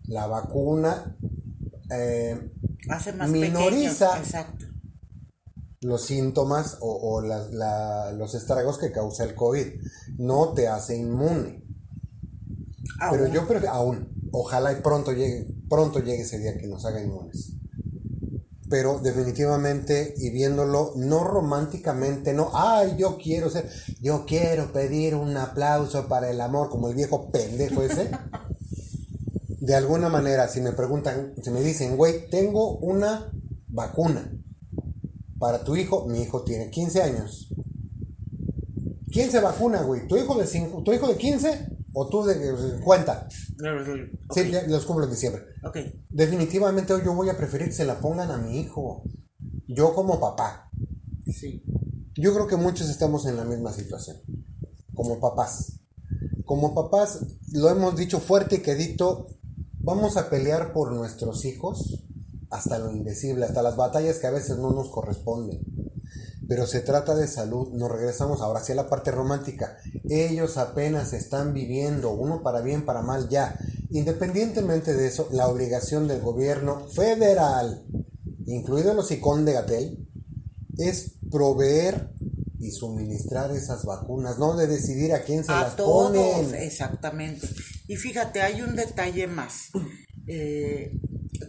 [0.06, 1.16] La vacuna
[1.90, 2.52] eh,
[2.88, 4.66] Hace más minoriza pequeños, exacto.
[5.80, 9.66] los síntomas o, o la- la- los estragos que causa el COVID.
[10.18, 11.62] No te hace inmune.
[13.10, 13.32] Pero Aún.
[13.32, 17.52] yo prefiero, aún, ojalá y pronto llegue, pronto llegue ese día que nos haga inmunes.
[18.70, 23.68] Pero definitivamente, y viéndolo, no románticamente, no, ay, yo quiero ser,
[24.00, 28.10] yo quiero pedir un aplauso para el amor, como el viejo pendejo ese.
[29.64, 33.32] De alguna manera, si me preguntan, si me dicen, güey, tengo una
[33.68, 34.30] vacuna
[35.38, 37.48] para tu hijo, mi hijo tiene 15 años.
[39.10, 40.06] ¿Quién se vacuna, güey?
[40.06, 43.28] ¿Tu hijo de, cinco, ¿tu hijo de 15 o tú de 50?
[44.28, 45.42] Ok, Sí, los cumplo en diciembre.
[45.64, 45.78] ok.
[46.10, 49.02] Definitivamente yo voy a preferir que se la pongan a mi hijo.
[49.66, 50.68] Yo como papá.
[51.26, 51.64] Sí.
[52.16, 54.18] Yo creo que muchos estamos en la misma situación.
[54.94, 55.80] Como papás.
[56.44, 57.20] Como papás,
[57.52, 59.28] lo hemos dicho fuerte y quedito,
[59.84, 62.02] vamos a pelear por nuestros hijos
[62.50, 65.60] hasta lo indecible, hasta las batallas que a veces no nos corresponden.
[66.46, 69.76] Pero se trata de salud, nos regresamos ahora hacia la parte romántica.
[70.08, 73.58] Ellos apenas están viviendo, uno para bien, para mal ya.
[73.90, 77.84] Independientemente de eso, la obligación del gobierno federal,
[78.46, 80.08] incluido los ICON de Gatel,
[80.76, 82.10] es proveer
[82.58, 86.54] y suministrar esas vacunas, no de decidir a quién se a las todos, ponen.
[86.54, 87.48] exactamente.
[87.86, 89.70] Y fíjate, hay un detalle más.
[90.26, 90.90] Eh,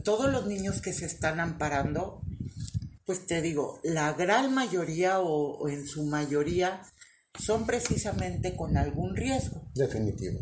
[0.03, 2.21] todos los niños que se están amparando,
[3.05, 6.81] pues te digo, la gran mayoría o, o en su mayoría
[7.39, 9.69] son precisamente con algún riesgo.
[9.75, 10.41] Definitivo.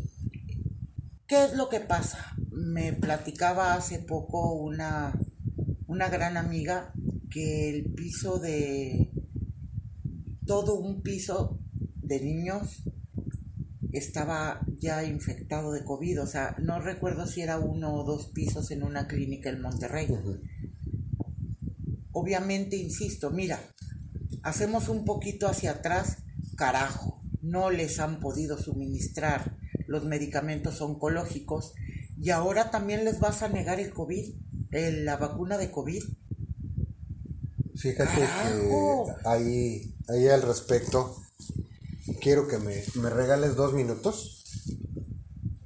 [1.26, 2.34] ¿Qué es lo que pasa?
[2.50, 5.18] Me platicaba hace poco una,
[5.86, 6.92] una gran amiga
[7.30, 9.10] que el piso de
[10.46, 11.58] todo un piso
[11.96, 12.82] de niños
[13.94, 18.70] estaba ya infectado de COVID, o sea, no recuerdo si era uno o dos pisos
[18.70, 20.08] en una clínica en Monterrey.
[22.12, 23.58] Obviamente, insisto, mira,
[24.42, 26.18] hacemos un poquito hacia atrás,
[26.56, 31.72] carajo, no les han podido suministrar los medicamentos oncológicos
[32.18, 34.34] y ahora también les vas a negar el COVID,
[34.70, 36.02] el- la vacuna de COVID.
[37.76, 39.06] Fíjate ¡Carajo!
[39.22, 41.16] que ahí, ahí al respecto,
[42.24, 44.44] quiero que me, me regales dos minutos,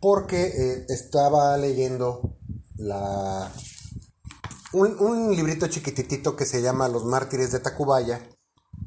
[0.01, 2.37] porque eh, estaba leyendo
[2.75, 3.53] la,
[4.73, 8.29] un, un librito chiquititito que se llama Los mártires de Tacubaya,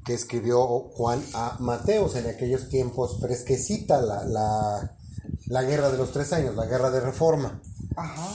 [0.03, 1.55] que escribió Juan A.
[1.61, 4.97] Mateos en aquellos tiempos, fresquecita la, la,
[5.45, 7.61] la guerra de los tres años, la guerra de reforma.
[7.95, 8.33] Ajá.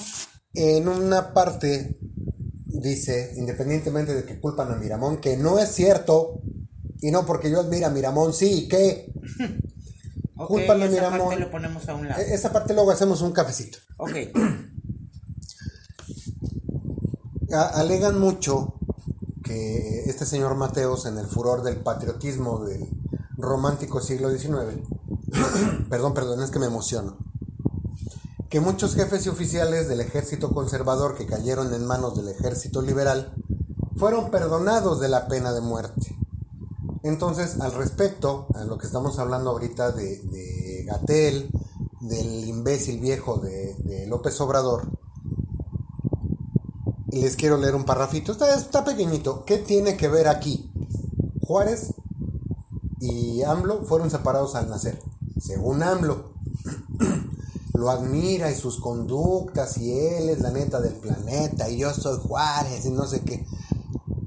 [0.55, 1.99] En una parte
[2.65, 6.41] dice, independientemente de que culpan a Miramón, que no es cierto,
[7.01, 9.13] y no porque yo admiro a Miramón, sí, ¿qué?
[10.39, 11.29] Ok, Culpan a esa Miramón.
[11.29, 12.21] parte lo ponemos a un lado.
[12.21, 13.79] E- Esa parte luego hacemos un cafecito.
[13.97, 14.11] Ok,
[17.75, 18.75] alegan mucho
[19.43, 22.89] que este señor Mateos, en el furor del patriotismo del
[23.39, 24.81] romántico siglo XIX,
[25.89, 27.17] perdón, perdón, es que me emociono,
[28.51, 33.35] que muchos jefes y oficiales del ejército conservador que cayeron en manos del ejército liberal
[33.97, 36.16] fueron perdonados de la pena de muerte.
[37.07, 41.51] Entonces, al respecto, a lo que estamos hablando ahorita de, de Gatel,
[42.01, 44.91] del imbécil viejo de, López Obrador,
[47.13, 48.33] les quiero leer un parrafito.
[48.33, 49.45] Está, está pequeñito.
[49.45, 50.73] ¿Qué tiene que ver aquí?
[51.43, 51.95] Juárez
[52.99, 55.01] y AMLO fueron separados al nacer.
[55.41, 56.33] Según AMLO,
[57.75, 62.19] lo admira y sus conductas y él es la neta del planeta y yo soy
[62.19, 63.47] Juárez y no sé qué.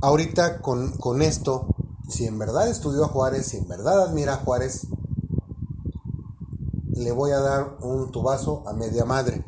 [0.01, 1.75] Ahorita con, con esto,
[2.09, 4.87] si en verdad estudió a Juárez, si en verdad admira a Juárez,
[6.91, 9.43] le voy a dar un tubazo a media madre.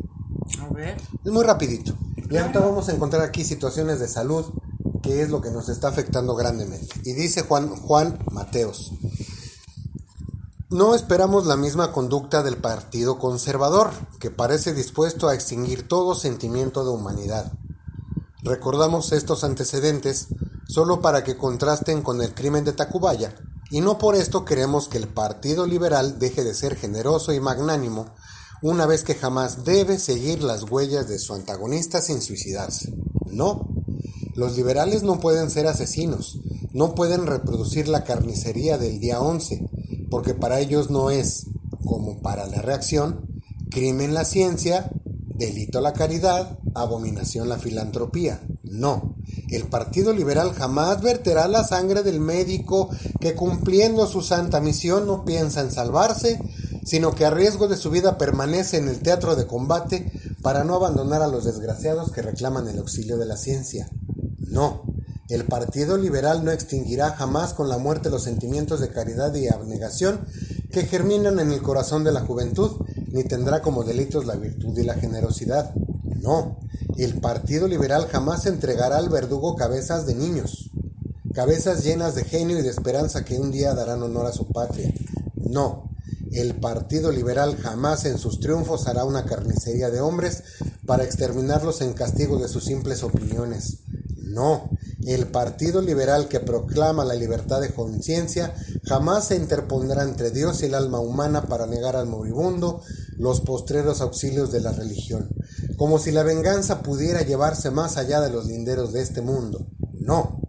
[0.59, 0.97] a ver.
[1.23, 1.93] Es muy rapidito.
[2.29, 4.45] Y ahorita vamos a encontrar aquí situaciones de salud,
[5.01, 6.87] que es lo que nos está afectando grandemente.
[7.03, 8.93] Y dice Juan, Juan Mateos,
[10.69, 16.85] no esperamos la misma conducta del Partido Conservador, que parece dispuesto a extinguir todo sentimiento
[16.85, 17.51] de humanidad.
[18.43, 20.29] Recordamos estos antecedentes
[20.71, 23.35] solo para que contrasten con el crimen de Tacubaya,
[23.71, 28.05] y no por esto queremos que el Partido Liberal deje de ser generoso y magnánimo,
[28.61, 32.93] una vez que jamás debe seguir las huellas de su antagonista sin suicidarse.
[33.25, 33.67] No,
[34.33, 36.39] los liberales no pueden ser asesinos,
[36.71, 39.69] no pueden reproducir la carnicería del día 11,
[40.09, 41.47] porque para ellos no es,
[41.83, 43.27] como para la reacción,
[43.69, 44.89] crimen la ciencia,
[45.35, 48.41] delito la caridad, abominación la filantropía.
[48.63, 49.17] No,
[49.51, 55.25] el Partido Liberal jamás verterá la sangre del médico que cumpliendo su santa misión no
[55.25, 56.39] piensa en salvarse,
[56.85, 60.11] sino que a riesgo de su vida permanece en el teatro de combate
[60.41, 63.89] para no abandonar a los desgraciados que reclaman el auxilio de la ciencia.
[64.39, 64.83] No.
[65.29, 70.25] El Partido Liberal no extinguirá jamás con la muerte los sentimientos de caridad y abnegación
[70.71, 72.71] que germinan en el corazón de la juventud,
[73.11, 75.73] ni tendrá como delitos la virtud y la generosidad.
[76.21, 76.59] No.
[76.97, 80.71] El Partido Liberal jamás entregará al verdugo cabezas de niños,
[81.33, 84.93] cabezas llenas de genio y de esperanza que un día darán honor a su patria.
[85.35, 85.89] No.
[86.31, 90.43] El Partido Liberal jamás en sus triunfos hará una carnicería de hombres
[90.85, 93.79] para exterminarlos en castigo de sus simples opiniones.
[94.17, 94.69] No,
[95.05, 100.65] el Partido Liberal que proclama la libertad de conciencia jamás se interpondrá entre Dios y
[100.65, 102.81] el alma humana para negar al moribundo
[103.17, 105.29] los postreros auxilios de la religión,
[105.77, 109.67] como si la venganza pudiera llevarse más allá de los linderos de este mundo.
[109.93, 110.41] No,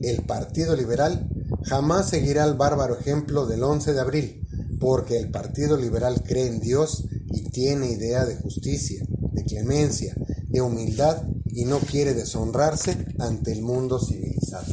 [0.00, 1.28] el Partido Liberal
[1.64, 4.46] jamás seguirá el bárbaro ejemplo del 11 de abril,
[4.80, 10.14] porque el Partido Liberal cree en Dios y tiene idea de justicia, de clemencia,
[10.48, 11.22] de humildad
[11.58, 14.72] y no quiere deshonrarse ante el mundo civilizado.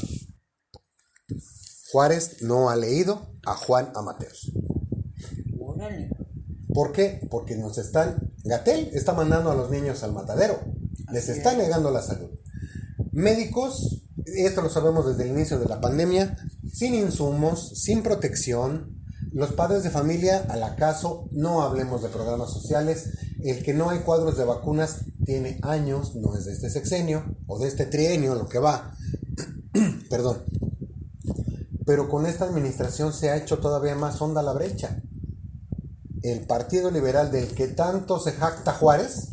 [1.92, 4.52] Juárez no ha leído a Juan Amateos.
[6.72, 7.28] ¿Por qué?
[7.32, 10.60] Porque nos están, Gatel está mandando a los niños al matadero,
[11.12, 12.30] les está negando la salud.
[13.12, 16.38] Médicos, esto lo sabemos desde el inicio de la pandemia,
[16.72, 18.96] sin insumos, sin protección,
[19.36, 23.10] los padres de familia, al acaso, no hablemos de programas sociales.
[23.44, 27.60] El que no hay cuadros de vacunas tiene años, no es de este sexenio o
[27.60, 28.96] de este trienio lo que va.
[30.10, 30.44] Perdón.
[31.86, 35.02] Pero con esta administración se ha hecho todavía más honda la brecha.
[36.22, 39.30] El Partido Liberal del que tanto se jacta Juárez,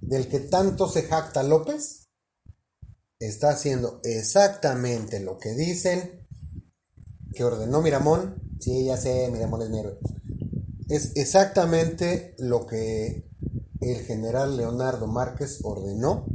[0.00, 2.08] del que tanto se jacta López,
[3.18, 6.26] está haciendo exactamente lo que dicen
[7.32, 9.82] que ordenó Miramón Sí, ya sé, Miramón es mi
[10.88, 13.28] Es exactamente lo que
[13.82, 16.26] el general Leonardo Márquez ordenó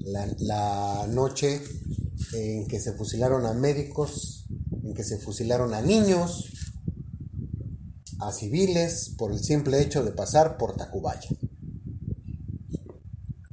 [0.00, 1.60] la, noche
[2.34, 4.46] en que se fusilaron a médicos,
[4.82, 6.52] en que se fusilaron a niños,
[8.20, 11.28] a civiles, por el simple hecho de pasar por Tacubaya.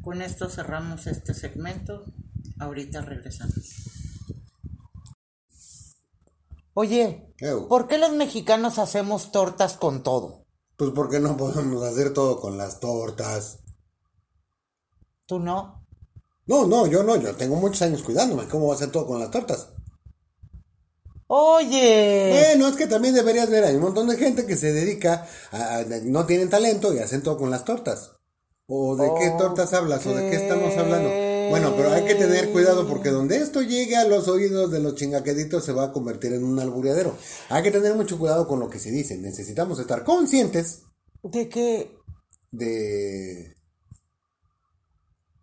[0.02, 2.06] Con esto cerramos este segmento.
[2.60, 3.54] Ahorita regresamos.
[6.74, 7.34] Oye,
[7.70, 10.45] ¿por qué los mexicanos hacemos tortas con todo?
[10.78, 13.60] Pues porque no podemos hacer todo con las tortas.
[15.26, 15.86] ¿Tú no?
[16.48, 18.48] No, no, yo no, yo tengo muchos años cuidándome.
[18.48, 19.70] ¿Cómo voy a hacer todo con las tortas?
[21.28, 22.30] Oye.
[22.32, 25.84] Bueno, es que también deberías ver, hay un montón de gente que se dedica a,
[26.04, 28.12] no tienen talento y hacen todo con las tortas.
[28.68, 30.06] ¿O de qué tortas hablas?
[30.06, 31.10] ¿O de qué estamos hablando?
[31.50, 34.96] Bueno, pero hay que tener cuidado porque donde esto llegue a los oídos de los
[34.96, 37.18] chingaqueditos se va a convertir en un albureadero.
[37.50, 39.18] Hay que tener mucho cuidado con lo que se dice.
[39.18, 40.84] Necesitamos estar conscientes.
[41.24, 41.98] ¿De qué?
[42.52, 43.56] De.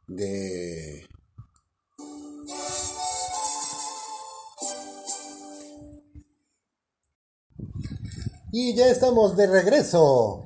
[0.06, 1.06] De.
[8.52, 10.44] Y ya estamos de regreso.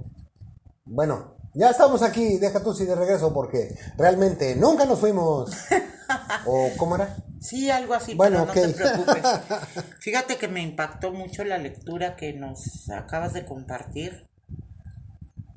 [0.84, 5.50] Bueno, ya estamos aquí, deja tú si de regreso porque realmente nunca nos fuimos.
[6.46, 7.16] ¿O cómo era?
[7.40, 9.22] Sí, algo así, bueno, no te preocupes.
[10.00, 14.28] Fíjate que me impactó mucho la lectura que nos acabas de compartir.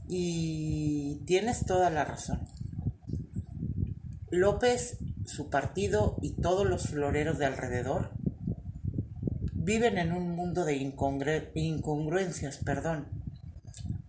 [0.08, 2.48] Y tienes toda la razón.
[4.32, 8.12] López, su partido y todos los floreros de alrededor
[9.54, 10.78] viven en un mundo de
[11.54, 13.19] incongruencias, perdón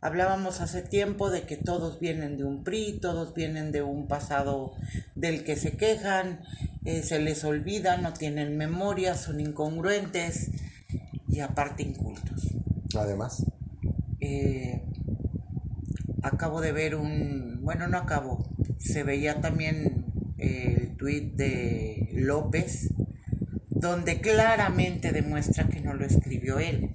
[0.02, 4.72] Hablábamos hace tiempo de que todos vienen de un PRI, todos vienen de un pasado
[5.14, 6.40] del que se quejan,
[6.86, 10.52] eh, se les olvida, no tienen memoria, son incongruentes
[11.28, 12.48] y aparte incultos.
[12.96, 13.44] Además.
[14.20, 14.82] Eh,
[16.22, 20.06] acabo de ver un, bueno, no acabo, se veía también
[20.38, 22.88] el tuit de López,
[23.68, 26.90] donde claramente demuestra que no lo escribió él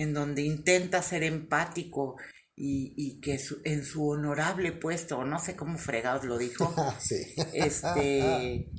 [0.00, 2.16] en donde intenta ser empático
[2.56, 6.74] y, que en su honorable puesto, no sé cómo fregados lo dijo,
[7.54, 8.70] este,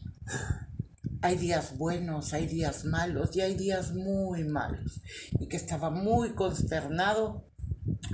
[1.22, 5.01] hay días buenos, hay días malos y hay días muy malos.
[5.39, 7.47] Y que estaba muy consternado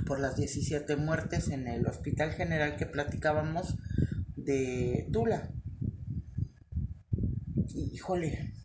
[0.06, 3.74] por las 17 muertes en el hospital general que platicábamos
[4.36, 5.50] de Tula.
[7.74, 8.57] Híjole,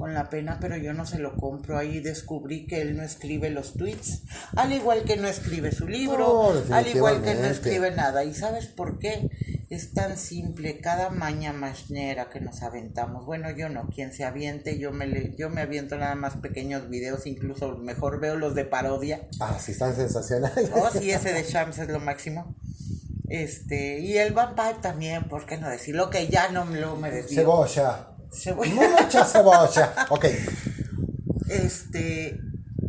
[0.00, 1.76] con la pena, pero yo no se lo compro.
[1.78, 4.22] Ahí descubrí que él no escribe los tweets,
[4.56, 8.24] al igual que no escribe su libro, al igual que no escribe nada.
[8.24, 9.28] ¿Y sabes por qué?
[9.68, 13.26] Es tan simple, cada maña machnera que nos aventamos.
[13.26, 16.88] Bueno, yo no, quien se aviente, yo me, le, yo me aviento nada más pequeños
[16.88, 19.28] videos, incluso mejor veo los de parodia.
[19.38, 20.70] Ah, sí, están sensacionales.
[20.74, 22.56] Oh, sí, ese de Shams es lo máximo.
[23.28, 26.10] Este, y el Vampire también, ¿por qué no decirlo?
[26.10, 28.09] Que ya no me lo me Cebolla.
[28.32, 28.72] Cebolla.
[29.02, 30.06] Mucha cebolla.
[30.10, 30.26] Ok.
[31.48, 32.40] Este,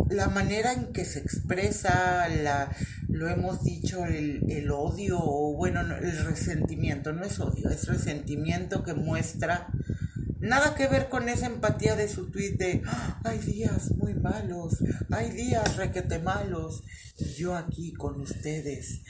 [0.10, 2.76] la manera en que se expresa, la,
[3.08, 7.88] lo hemos dicho, el, el odio, o bueno, no, el resentimiento, no es odio, es
[7.88, 9.68] resentimiento que muestra
[10.40, 14.78] Nada que ver con esa empatía de su tweet de "Ah, hay días muy malos,
[15.12, 16.84] hay días requete malos,
[17.20, 19.02] y yo aquí con ustedes.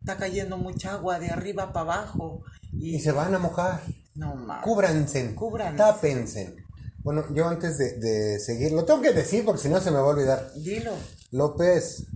[0.00, 2.42] Está cayendo mucha agua de arriba para abajo.
[2.72, 3.82] Y, Y se van a mojar.
[4.14, 4.64] No mames.
[4.64, 5.34] Cúbranse.
[5.34, 5.76] Cúbranse.
[5.76, 6.56] Tápense.
[7.02, 9.98] Bueno, yo antes de, de seguir, lo tengo que decir porque si no se me
[9.98, 10.52] va a olvidar.
[10.54, 10.92] Dilo.
[11.30, 12.06] López,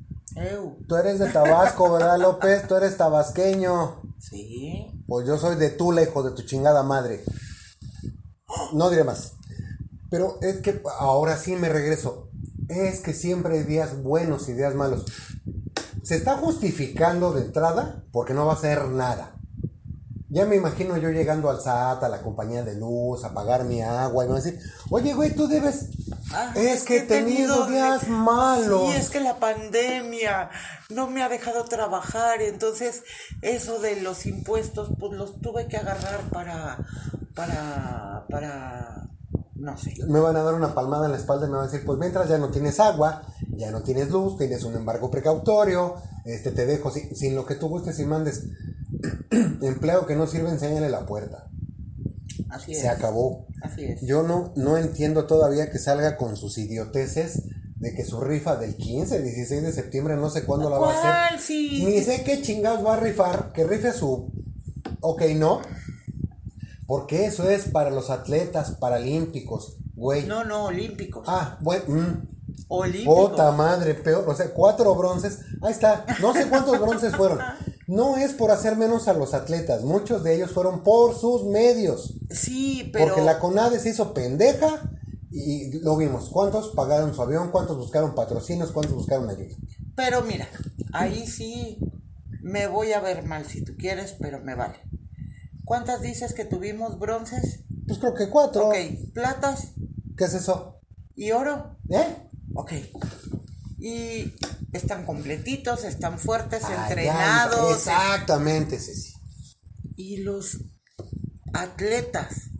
[0.86, 2.66] tú eres de Tabasco, ¿verdad, López?
[2.66, 4.02] Tú eres tabasqueño.
[4.18, 5.02] Sí.
[5.06, 7.24] Pues yo soy de Tula, hijo de tu chingada madre.
[8.72, 9.32] No diré más.
[10.10, 12.30] Pero es que ahora sí me regreso.
[12.68, 15.04] Es que siempre hay días buenos y días malos.
[16.02, 19.37] Se está justificando de entrada porque no va a hacer nada.
[20.30, 23.80] Ya me imagino yo llegando al SAT, a la compañía de luz, a pagar mi
[23.80, 24.60] agua y me va a decir,
[24.90, 25.86] oye güey, tú debes...
[26.32, 28.90] Ah, es que he tenido días malos.
[28.90, 30.50] Sí, es que la pandemia
[30.90, 33.04] no me ha dejado trabajar, entonces
[33.40, 36.86] eso de los impuestos, pues los tuve que agarrar para,
[37.34, 39.08] para, para,
[39.54, 39.94] no sé.
[40.06, 41.98] me van a dar una palmada en la espalda y me van a decir, pues
[41.98, 43.22] mientras ya no tienes agua,
[43.56, 45.94] ya no tienes luz, tienes un embargo precautorio,
[46.26, 48.44] este te dejo sin, sin lo que tú gustes y mandes.
[49.62, 51.48] Empleo que no sirve, enséñale la puerta.
[52.48, 52.80] Así es.
[52.80, 53.46] Se acabó.
[53.62, 54.00] Así es.
[54.02, 57.42] Yo no, no entiendo todavía que salga con sus idioteces
[57.76, 61.26] de que su rifa del 15, 16 de septiembre, no sé cuándo la va a
[61.26, 61.40] hacer.
[61.40, 61.84] Sí.
[61.84, 64.32] Ni sé qué chingados va a rifar, que rife su...
[65.00, 65.62] Ok, no.
[66.86, 70.26] Porque eso es para los atletas paralímpicos, güey.
[70.26, 71.24] No, no, olímpicos.
[71.28, 72.28] Ah, bueno, mm,
[72.68, 73.30] olímpicos.
[73.30, 77.38] puta madre, peor, o sea, cuatro bronces, ahí está, no sé cuántos bronces fueron.
[77.88, 82.14] No es por hacer menos a los atletas, muchos de ellos fueron por sus medios,
[82.30, 83.06] Sí, pero.
[83.06, 84.90] porque la CONADE se hizo pendeja
[85.30, 89.56] y lo vimos, cuántos pagaron su avión, cuántos buscaron patrocinios, cuántos buscaron ayuda.
[89.96, 90.46] Pero mira,
[90.92, 91.78] ahí sí
[92.42, 94.78] me voy a ver mal si tú quieres, pero me vale.
[95.64, 97.64] ¿Cuántas dices que tuvimos bronces?
[97.86, 98.68] Pues creo que cuatro.
[98.68, 98.76] Ok,
[99.14, 99.72] platas
[100.16, 100.80] ¿Qué es eso?
[101.14, 101.76] y oro.
[101.88, 102.06] ¿Eh?
[102.54, 102.72] Ok.
[103.78, 104.34] Y
[104.72, 107.76] están completitos, están fuertes, Allá, entrenados.
[107.76, 109.14] Exactamente, Ceci.
[109.96, 110.58] Y los
[111.52, 112.50] atletas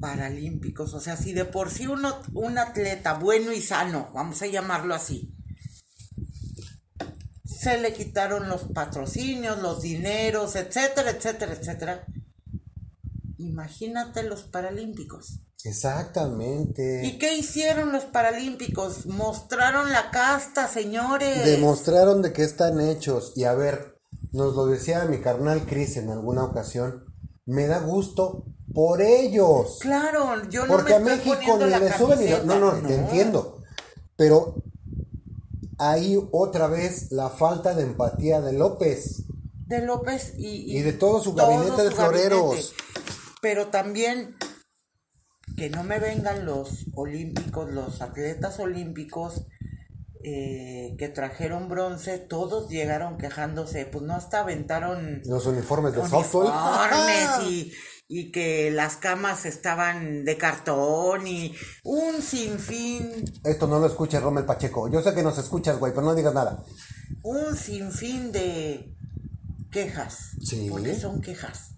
[0.00, 4.46] paralímpicos, o sea, si de por sí uno, un atleta bueno y sano, vamos a
[4.46, 5.34] llamarlo así,
[7.44, 12.06] se le quitaron los patrocinios, los dineros, etcétera, etcétera, etcétera.
[13.36, 15.40] Imagínate los paralímpicos.
[15.64, 17.02] Exactamente.
[17.04, 19.06] ¿Y qué hicieron los paralímpicos?
[19.06, 21.44] Mostraron la casta, señores.
[21.44, 23.32] Demostraron de qué están hechos.
[23.36, 24.00] Y a ver,
[24.32, 27.04] nos lo decía mi carnal Chris en alguna ocasión.
[27.46, 29.78] Me da gusto por ellos.
[29.80, 32.94] Claro, yo no Porque me a estoy México ni le suben camiseta, No, no, te
[32.94, 33.60] entiendo.
[34.16, 34.54] Pero
[35.78, 39.24] ahí otra vez la falta de empatía de López.
[39.66, 42.74] De López y, Y de todo su gabinete de floreros.
[43.40, 44.36] Pero también
[45.60, 49.44] que no me vengan los olímpicos, los atletas olímpicos
[50.24, 56.46] eh, que trajeron bronce, todos llegaron quejándose, pues no hasta aventaron Los uniformes de softball.
[56.46, 57.72] uniformes y,
[58.08, 61.54] y que las camas estaban de cartón y
[61.84, 64.90] un sinfín, Esto no lo escucha Rommel Pacheco.
[64.90, 66.64] Yo sé que nos escuchas, güey, pero no digas nada.
[67.22, 68.94] un sinfín de
[69.70, 70.68] quejas, Sí.
[70.70, 71.72] porque son quejas.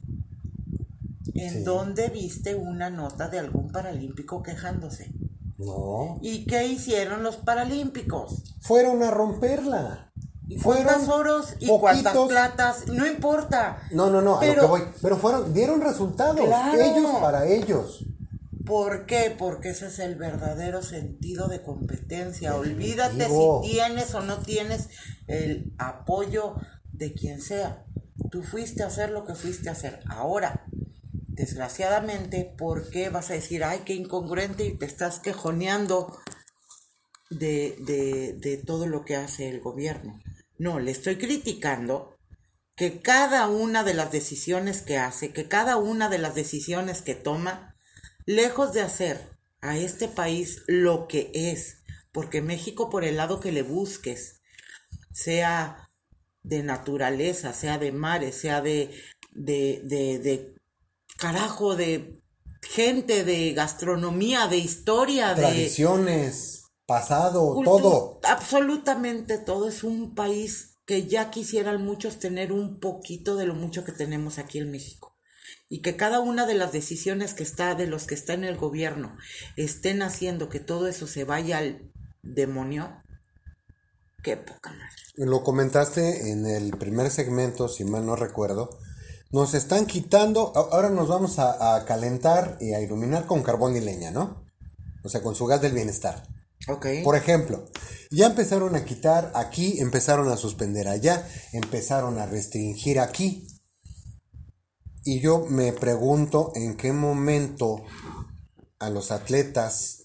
[1.34, 1.62] ¿En Sí.
[1.62, 5.12] dónde viste una nota de algún paralímpico quejándose?
[5.58, 6.18] No.
[6.22, 8.42] ¿Y qué hicieron los paralímpicos?
[8.60, 10.12] Fueron a romperla.
[10.48, 12.86] ¿Y Fueron cuántas oros y cuántas poquitos- platas?
[12.88, 13.78] No importa.
[13.92, 14.82] No, no, no, a lo que voy.
[15.00, 16.44] Pero fueron, dieron resultados.
[16.44, 16.78] Claro.
[16.80, 18.04] Ellos para ellos.
[18.66, 19.34] ¿Por qué?
[19.36, 22.54] Porque ese es el verdadero sentido de competencia.
[22.56, 24.88] Olvídate si tienes o no tienes
[25.26, 26.56] el apoyo
[26.92, 27.84] de quien sea.
[28.30, 30.00] Tú fuiste a hacer lo que fuiste a hacer.
[30.08, 30.66] Ahora,
[31.32, 36.18] desgraciadamente, ¿por qué vas a decir, ay, qué incongruente y te estás quejoneando
[37.30, 40.20] de, de, de todo lo que hace el gobierno?
[40.58, 42.16] No, le estoy criticando
[42.76, 47.14] que cada una de las decisiones que hace, que cada una de las decisiones que
[47.14, 47.76] toma,
[48.26, 49.30] lejos de hacer
[49.60, 51.78] a este país lo que es,
[52.12, 54.42] porque México por el lado que le busques,
[55.12, 55.90] sea
[56.42, 58.90] de naturaleza, sea de mares, sea de,
[59.32, 60.51] de, de, de
[61.22, 62.20] carajo, de
[62.78, 68.20] gente, de gastronomía, de historia, de Tradiciones, pasado, cultu- todo.
[68.24, 69.68] Absolutamente todo.
[69.68, 74.38] Es un país que ya quisieran muchos tener un poquito de lo mucho que tenemos
[74.38, 75.08] aquí en México.
[75.74, 78.56] y que cada una de las decisiones que está de los que está en el
[78.58, 79.16] gobierno
[79.56, 81.90] estén haciendo que todo eso se vaya al
[82.22, 82.84] demonio,
[84.22, 85.02] qué poca madre.
[85.16, 88.78] Lo comentaste en el primer segmento, si mal no recuerdo.
[89.32, 93.80] Nos están quitando, ahora nos vamos a, a calentar y a iluminar con carbón y
[93.80, 94.44] leña, ¿no?
[95.02, 96.28] O sea, con su gas del bienestar.
[96.68, 96.86] Ok.
[97.02, 97.64] Por ejemplo,
[98.10, 103.46] ya empezaron a quitar aquí, empezaron a suspender allá, empezaron a restringir aquí.
[105.04, 107.82] Y yo me pregunto en qué momento
[108.78, 110.04] a los atletas,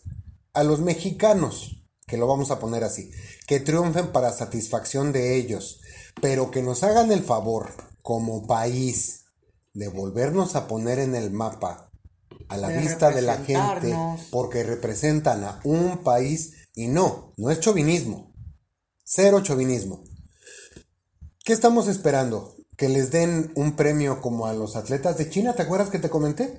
[0.54, 3.12] a los mexicanos, que lo vamos a poner así,
[3.46, 5.82] que triunfen para satisfacción de ellos,
[6.22, 9.26] pero que nos hagan el favor como país
[9.74, 11.92] de volvernos a poner en el mapa
[12.48, 13.94] a la De vista de la gente
[14.32, 18.34] porque representan a un país y no, no es chauvinismo,
[19.04, 20.06] cero chauvinismo.
[21.44, 22.56] ¿Qué estamos esperando?
[22.78, 26.10] Que les den un premio como a los atletas de China, ¿te acuerdas que te
[26.10, 26.56] comenté?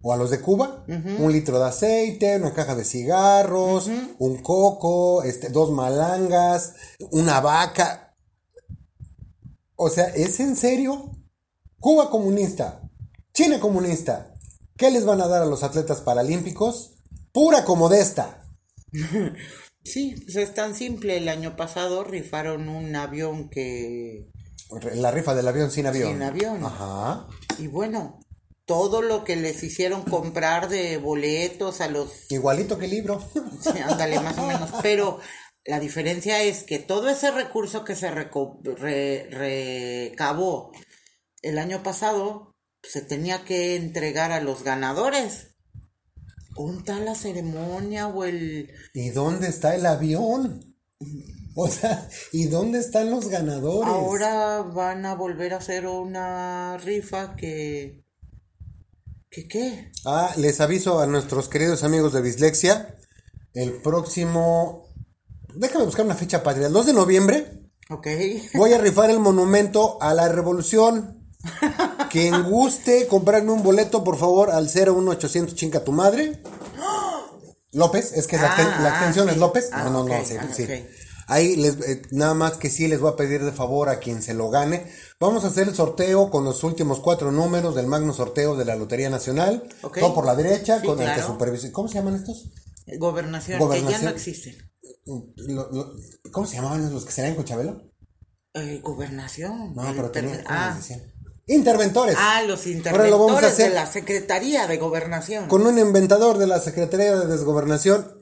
[0.00, 5.24] O a los de Cuba, un litro de aceite, una caja de cigarros, un coco,
[5.24, 6.74] este, dos malangas,
[7.10, 8.07] una vaca.
[9.80, 11.12] O sea, ¿es en serio?
[11.78, 12.82] Cuba comunista,
[13.32, 14.34] China comunista.
[14.76, 16.96] ¿Qué les van a dar a los atletas paralímpicos?
[17.32, 18.44] Pura comodesta.
[19.84, 21.16] Sí, pues es tan simple.
[21.16, 24.28] El año pasado rifaron un avión que...
[24.94, 26.12] La rifa del avión sin avión.
[26.12, 26.62] Sin avión.
[26.62, 27.26] Ajá.
[27.58, 28.20] Y bueno,
[28.66, 32.30] todo lo que les hicieron comprar de boletos a los...
[32.30, 33.22] Igualito que el libro.
[33.62, 34.70] Sí, ándale, más o menos.
[34.82, 35.20] Pero
[35.68, 40.72] la diferencia es que todo ese recurso que se reco- re- recabó
[41.42, 45.56] el año pasado se tenía que entregar a los ganadores.
[46.56, 48.72] ¿Un tal la ceremonia o el...
[48.94, 50.74] ¿Y dónde está el avión?
[51.54, 53.92] O sea, ¿y dónde están los ganadores?
[53.92, 58.04] Ahora van a volver a hacer una rifa que...
[59.30, 59.92] ¿Que qué?
[60.06, 62.96] Ah, les aviso a nuestros queridos amigos de Bislexia.
[63.54, 64.87] El próximo.
[65.54, 66.66] Déjame buscar una fecha patria.
[66.68, 68.06] El 2 de noviembre ¿Ok?
[68.54, 71.16] voy a rifar el monumento a la revolución.
[72.10, 76.42] Quien guste comprarme un boleto, por favor, al 01800 chinga tu madre.
[77.72, 79.32] López, es que la, Ah, la ah, extensión sí.
[79.34, 79.68] es López.
[79.72, 80.66] Ah, no, no, no, sí, ah, sí.
[81.26, 84.22] Ahí les, eh, nada más que sí les voy a pedir de favor a quien
[84.22, 84.90] se lo gane.
[85.20, 88.76] Vamos a hacer el sorteo con los últimos cuatro números del magno sorteo de la
[88.76, 89.68] Lotería Nacional.
[89.82, 89.98] Ok.
[89.98, 91.70] Todo por la derecha, Sí, con el que supervisa.
[91.70, 92.48] ¿Cómo se llaman estos?
[92.98, 94.04] Gobernación, que ya Gobernación.
[94.04, 94.67] no existen.
[95.36, 95.92] Lo- lo-
[96.30, 97.82] ¿Cómo se llamaban los que salían con Chabelo?
[98.54, 99.74] Eh, gobernación.
[99.74, 100.78] No, pero ¿cómo ah?
[101.46, 102.14] Interventores.
[102.18, 105.48] ah, los Ahora lo vamos a interventores hacer de la Secretaría de Gobernación.
[105.48, 108.20] con un inventador de la Secretaría de Desgobernación.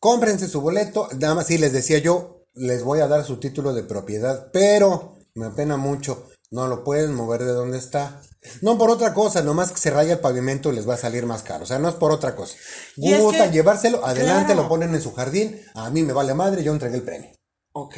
[0.00, 1.08] Cómprense su boleto.
[1.18, 5.16] Nada más, sí, les decía yo, les voy a dar su título de propiedad, pero
[5.34, 6.26] me apena mucho.
[6.52, 8.20] No lo pueden mover de donde está.
[8.60, 11.24] No por otra cosa, nomás que se raya el pavimento y les va a salir
[11.24, 11.64] más caro.
[11.64, 12.56] O sea, no es por otra cosa.
[12.96, 14.64] Gustan que- llevárselo, adelante, claro.
[14.64, 15.58] lo ponen en su jardín.
[15.74, 17.30] A mí me vale madre, yo entregué el premio.
[17.72, 17.96] Ok,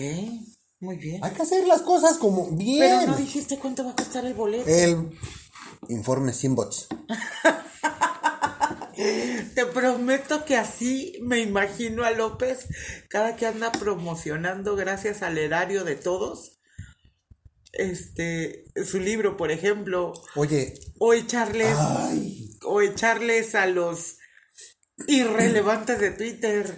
[0.78, 1.24] muy bien.
[1.24, 3.00] Hay que hacer las cosas como bien.
[3.00, 4.68] Pero no dijiste cuánto va a costar el boleto.
[4.70, 5.10] El
[5.88, 6.86] informe sin bots.
[9.54, 12.68] Te prometo que así me imagino a López
[13.08, 16.60] cada que anda promocionando gracias al erario de todos.
[17.76, 24.16] Este, su libro, por ejemplo, Oye, o echarles ay, o echarles a los
[25.08, 26.72] irrelevantes de Twitter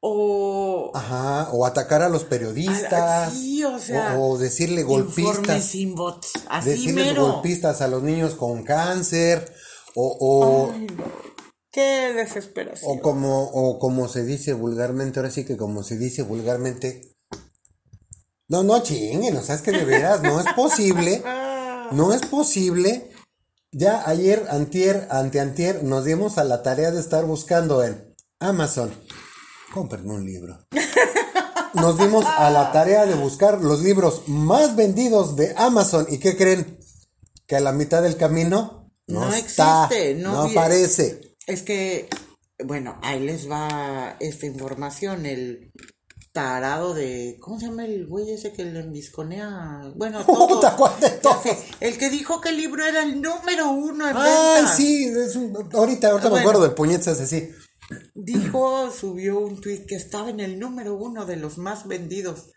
[0.00, 3.34] o ajá, o atacar a los periodistas.
[3.34, 5.62] Sí, o sea, o, o decirle golpistas.
[5.62, 7.32] sin bots, así Decirles mero.
[7.32, 9.52] golpistas a los niños con cáncer.
[9.94, 10.86] O, o, Ay.
[11.72, 12.90] Qué desesperación.
[12.98, 17.09] o como, o como se dice vulgarmente, ahora sí que como se dice vulgarmente.
[18.50, 21.22] No, no chinguen, o sea, es que de veras no es posible.
[21.92, 23.10] No es posible.
[23.72, 28.94] Ya ayer, antier, anteantier, nos dimos a la tarea de estar buscando en Amazon.
[29.74, 30.68] Cómprenme un libro.
[31.74, 36.06] Nos dimos a la tarea de buscar los libros más vendidos de Amazon.
[36.08, 36.78] ¿Y qué creen?
[37.48, 41.36] Que a la mitad del camino no, No está, existe, no no aparece.
[41.48, 42.08] Es que,
[42.64, 45.72] bueno, ahí les va esta información, el
[46.32, 49.92] tarado de, ¿cómo se llama el güey ese que le envisconea?
[49.96, 51.42] Bueno, todo.
[51.80, 54.76] El que dijo que el libro era el número uno en Ay, ventas.
[54.76, 56.36] sí, es un- ahorita, ahorita me Bueno.
[56.38, 57.50] acuerdo del puñetas así.
[58.14, 62.50] Dijo, subió un tweet que estaba en el número uno de los más vendidos.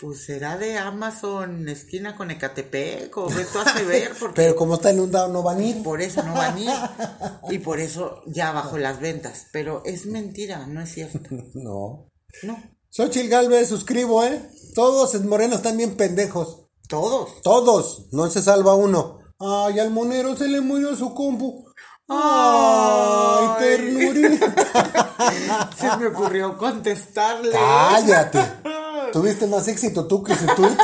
[0.00, 4.92] Pues será de Amazon esquina con Ecatepec o Beto hace ver porque Pero como está
[4.92, 5.82] inundado, no van a ir.
[5.82, 6.60] por eso no van a
[7.50, 9.46] ir y por eso ya bajó las ventas.
[9.52, 11.18] Pero es mentira, no es cierto.
[11.54, 12.06] No.
[12.42, 14.42] No, Xochitl Galvez, suscribo, ¿eh?
[14.74, 16.60] Todos en Morena están bien pendejos.
[16.88, 17.42] todos.
[17.42, 18.06] Todos.
[18.12, 19.18] No se salva uno.
[19.40, 21.64] Ay, al monero se le murió su compu.
[22.08, 23.58] Ay, Ay.
[23.58, 25.70] ternurita.
[25.78, 27.52] Se me ocurrió contestarle.
[27.52, 28.40] Cállate.
[29.12, 30.76] Tuviste más éxito tú que su tweet.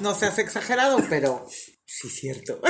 [0.00, 1.44] No seas exagerado, pero
[1.88, 2.60] sí cierto.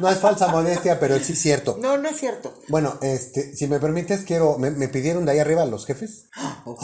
[0.00, 1.76] No es falsa modestia, pero sí es cierto.
[1.78, 2.58] No, no es cierto.
[2.68, 6.30] Bueno, este, si me permites, quiero, me, me pidieron de ahí arriba los jefes
[6.64, 6.82] Ok.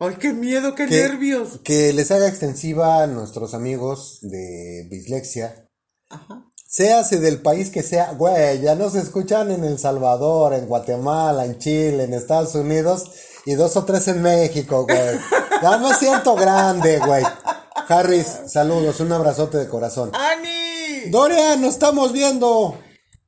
[0.00, 1.60] Ay, qué miedo, qué que, nervios.
[1.62, 5.68] que les haga extensiva a nuestros amigos de Bislexia.
[6.10, 6.48] Ajá.
[6.66, 11.58] Séase del país que sea, güey, ya nos escuchan en El Salvador, en Guatemala, en
[11.58, 13.12] Chile, en Estados Unidos
[13.46, 15.18] y dos o tres en México, güey.
[15.62, 17.22] Ya me siento grande, güey.
[17.92, 20.10] Harris, saludos, un abrazote de corazón.
[20.14, 21.10] ¡Ani!
[21.10, 22.78] Dorian, nos estamos viendo.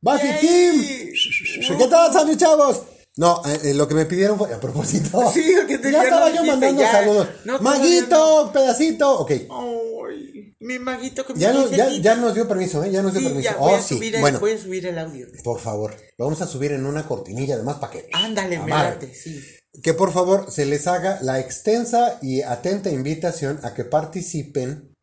[0.01, 0.29] Buffy.
[0.41, 1.79] Team.
[1.79, 2.83] ¿Qué tal, mis chavos?
[3.17, 5.21] No, eh, eh, lo que me pidieron fue a propósito.
[5.33, 6.91] Sí, que te- ya ya estaba lo yo dijiste, mandando ya.
[6.93, 7.29] saludos.
[7.45, 9.19] No, Maguito, pedacito.
[9.21, 9.31] Ok.
[9.31, 12.91] Ay, mi maguito que me Ya, nos, dice ya, ya nos dio permiso, ¿eh?
[12.91, 13.51] Ya nos dio Sí, permiso.
[13.51, 13.95] ya, voy, oh, a sí.
[13.97, 15.27] subir el, Bueno, voy a subir el audio.
[15.45, 18.09] por favor, lo vamos a subir en una cortinilla además para que.
[18.13, 18.91] Ándale, me Amarre.
[18.95, 19.41] late, sí.
[19.83, 24.95] Que por favor se les haga la extensa y atenta invitación a que participen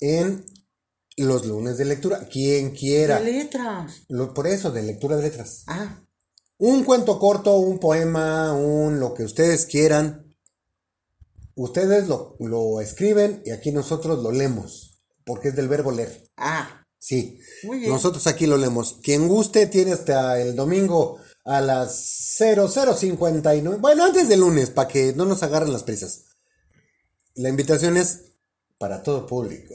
[0.00, 0.44] en
[1.16, 2.28] los lunes de lectura.
[2.30, 3.20] Quien quiera.
[3.20, 4.02] De letras.
[4.08, 5.64] Lo- por eso, de lectura de letras.
[5.66, 6.02] Ah,
[6.64, 10.32] Un cuento corto, un poema, un lo que ustedes quieran.
[11.56, 15.00] Ustedes lo, lo escriben y aquí nosotros lo leemos.
[15.24, 16.28] Porque es del verbo leer.
[16.36, 17.40] ah, Sí.
[17.64, 17.90] Muy bien.
[17.90, 19.00] Nosotros aquí lo leemos.
[19.02, 21.96] Quien guste tiene hasta el domingo a las
[22.38, 23.78] 0059.
[23.80, 26.26] Bueno, antes del lunes, para que no nos agarren las prisas.
[27.34, 28.26] La invitación es
[28.78, 29.74] para todo público.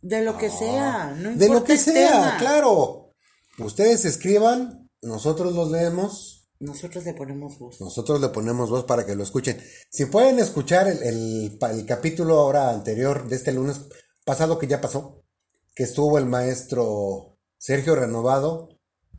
[0.00, 2.36] de lo que sea, no importa Ah, De lo que el sea, tema.
[2.38, 3.12] claro.
[3.58, 7.80] Ustedes escriban, nosotros los leemos, Nosotros le ponemos voz.
[7.80, 9.58] nosotros le ponemos voz para que lo escuchen.
[9.90, 13.80] Si pueden escuchar el, el el capítulo ahora anterior de este lunes
[14.24, 15.22] pasado que ya pasó,
[15.74, 18.68] que estuvo el maestro Sergio Renovado,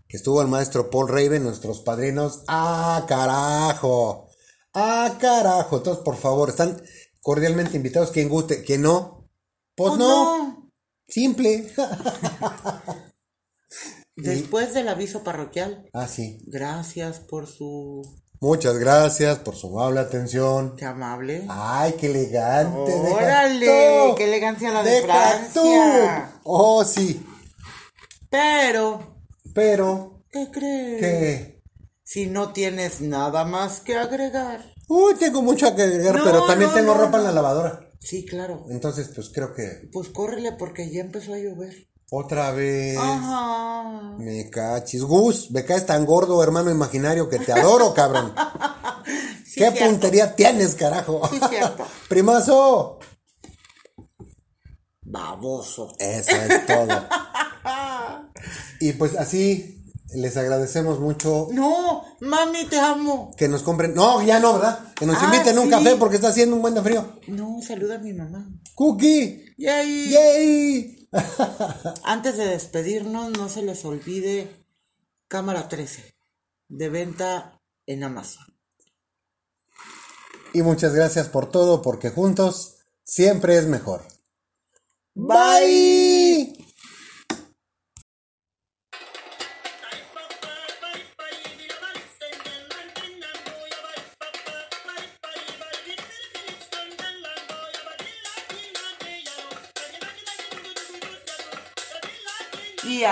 [0.07, 2.43] que estuvo el maestro Paul Raven, nuestros padrinos.
[2.47, 4.27] ¡Ah, carajo!
[4.73, 5.77] ¡Ah, carajo!
[5.77, 6.81] Entonces, por favor, están
[7.21, 8.11] cordialmente invitados.
[8.11, 9.27] Quien guste, quien no,
[9.75, 10.69] pues Oh, no.
[11.07, 11.73] Simple.
[14.21, 16.39] Después del aviso parroquial, ah, sí.
[16.47, 18.01] gracias por su...
[18.39, 20.75] Muchas gracias por su amable atención.
[20.75, 21.45] Qué amable.
[21.47, 22.91] Ay, qué elegante.
[22.91, 26.31] Órale, qué elegancia la de Deja Francia.
[26.33, 26.39] tú.
[26.45, 27.23] Oh, sí.
[28.31, 29.17] Pero,
[29.53, 30.99] Pero, ¿qué crees?
[30.99, 31.61] ¿qué?
[32.03, 34.65] Si no tienes nada más que agregar.
[34.87, 37.91] Uy, tengo mucho que agregar, No, pero también no, tengo no, ropa en la lavadora.
[37.99, 38.65] Sí, claro.
[38.69, 41.90] Entonces, pues creo que Pues córrele porque ya empezó a llover.
[42.13, 42.97] Otra vez.
[42.97, 44.15] Ajá.
[44.19, 45.01] Me cachis.
[45.03, 48.33] Gus, me caes tan gordo, hermano imaginario, que te adoro, cabrón.
[49.43, 49.85] Sí, ¿Qué cierto.
[49.89, 51.27] puntería tienes, carajo?
[51.29, 51.85] Sí, cierto.
[52.07, 52.99] Primazo.
[55.01, 55.93] Baboso.
[55.99, 56.87] Eso es todo.
[58.79, 59.83] y pues así
[60.13, 63.31] les agradecemos mucho No, mami, te amo.
[63.35, 63.93] que nos compren.
[63.93, 64.93] No, ya no, ¿verdad?
[64.95, 65.69] Que nos Ah, inviten un sí.
[65.71, 67.19] café porque está haciendo un buen de frío.
[67.27, 68.47] No, saluda a mi mamá.
[68.75, 69.53] Cookie.
[69.57, 70.09] Yay.
[70.11, 71.00] ¡Yay!
[72.03, 74.65] Antes de despedirnos, no se les olvide
[75.27, 76.15] Cámara 13,
[76.69, 78.45] de venta en Amazon.
[80.53, 84.03] Y muchas gracias por todo porque juntos siempre es mejor.
[85.13, 86.60] Bye.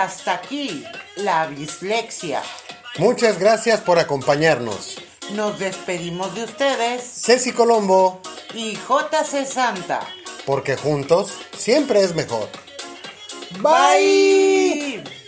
[0.02, 0.84] Hasta aquí
[1.16, 2.42] la bislexia.
[2.98, 4.96] Muchas gracias por acompañarnos.
[5.32, 8.20] Nos despedimos de ustedes Ceci Colombo,
[8.54, 10.00] y JC Santa.
[10.44, 12.48] porque juntos siempre es mejor.
[13.60, 15.19] Bye.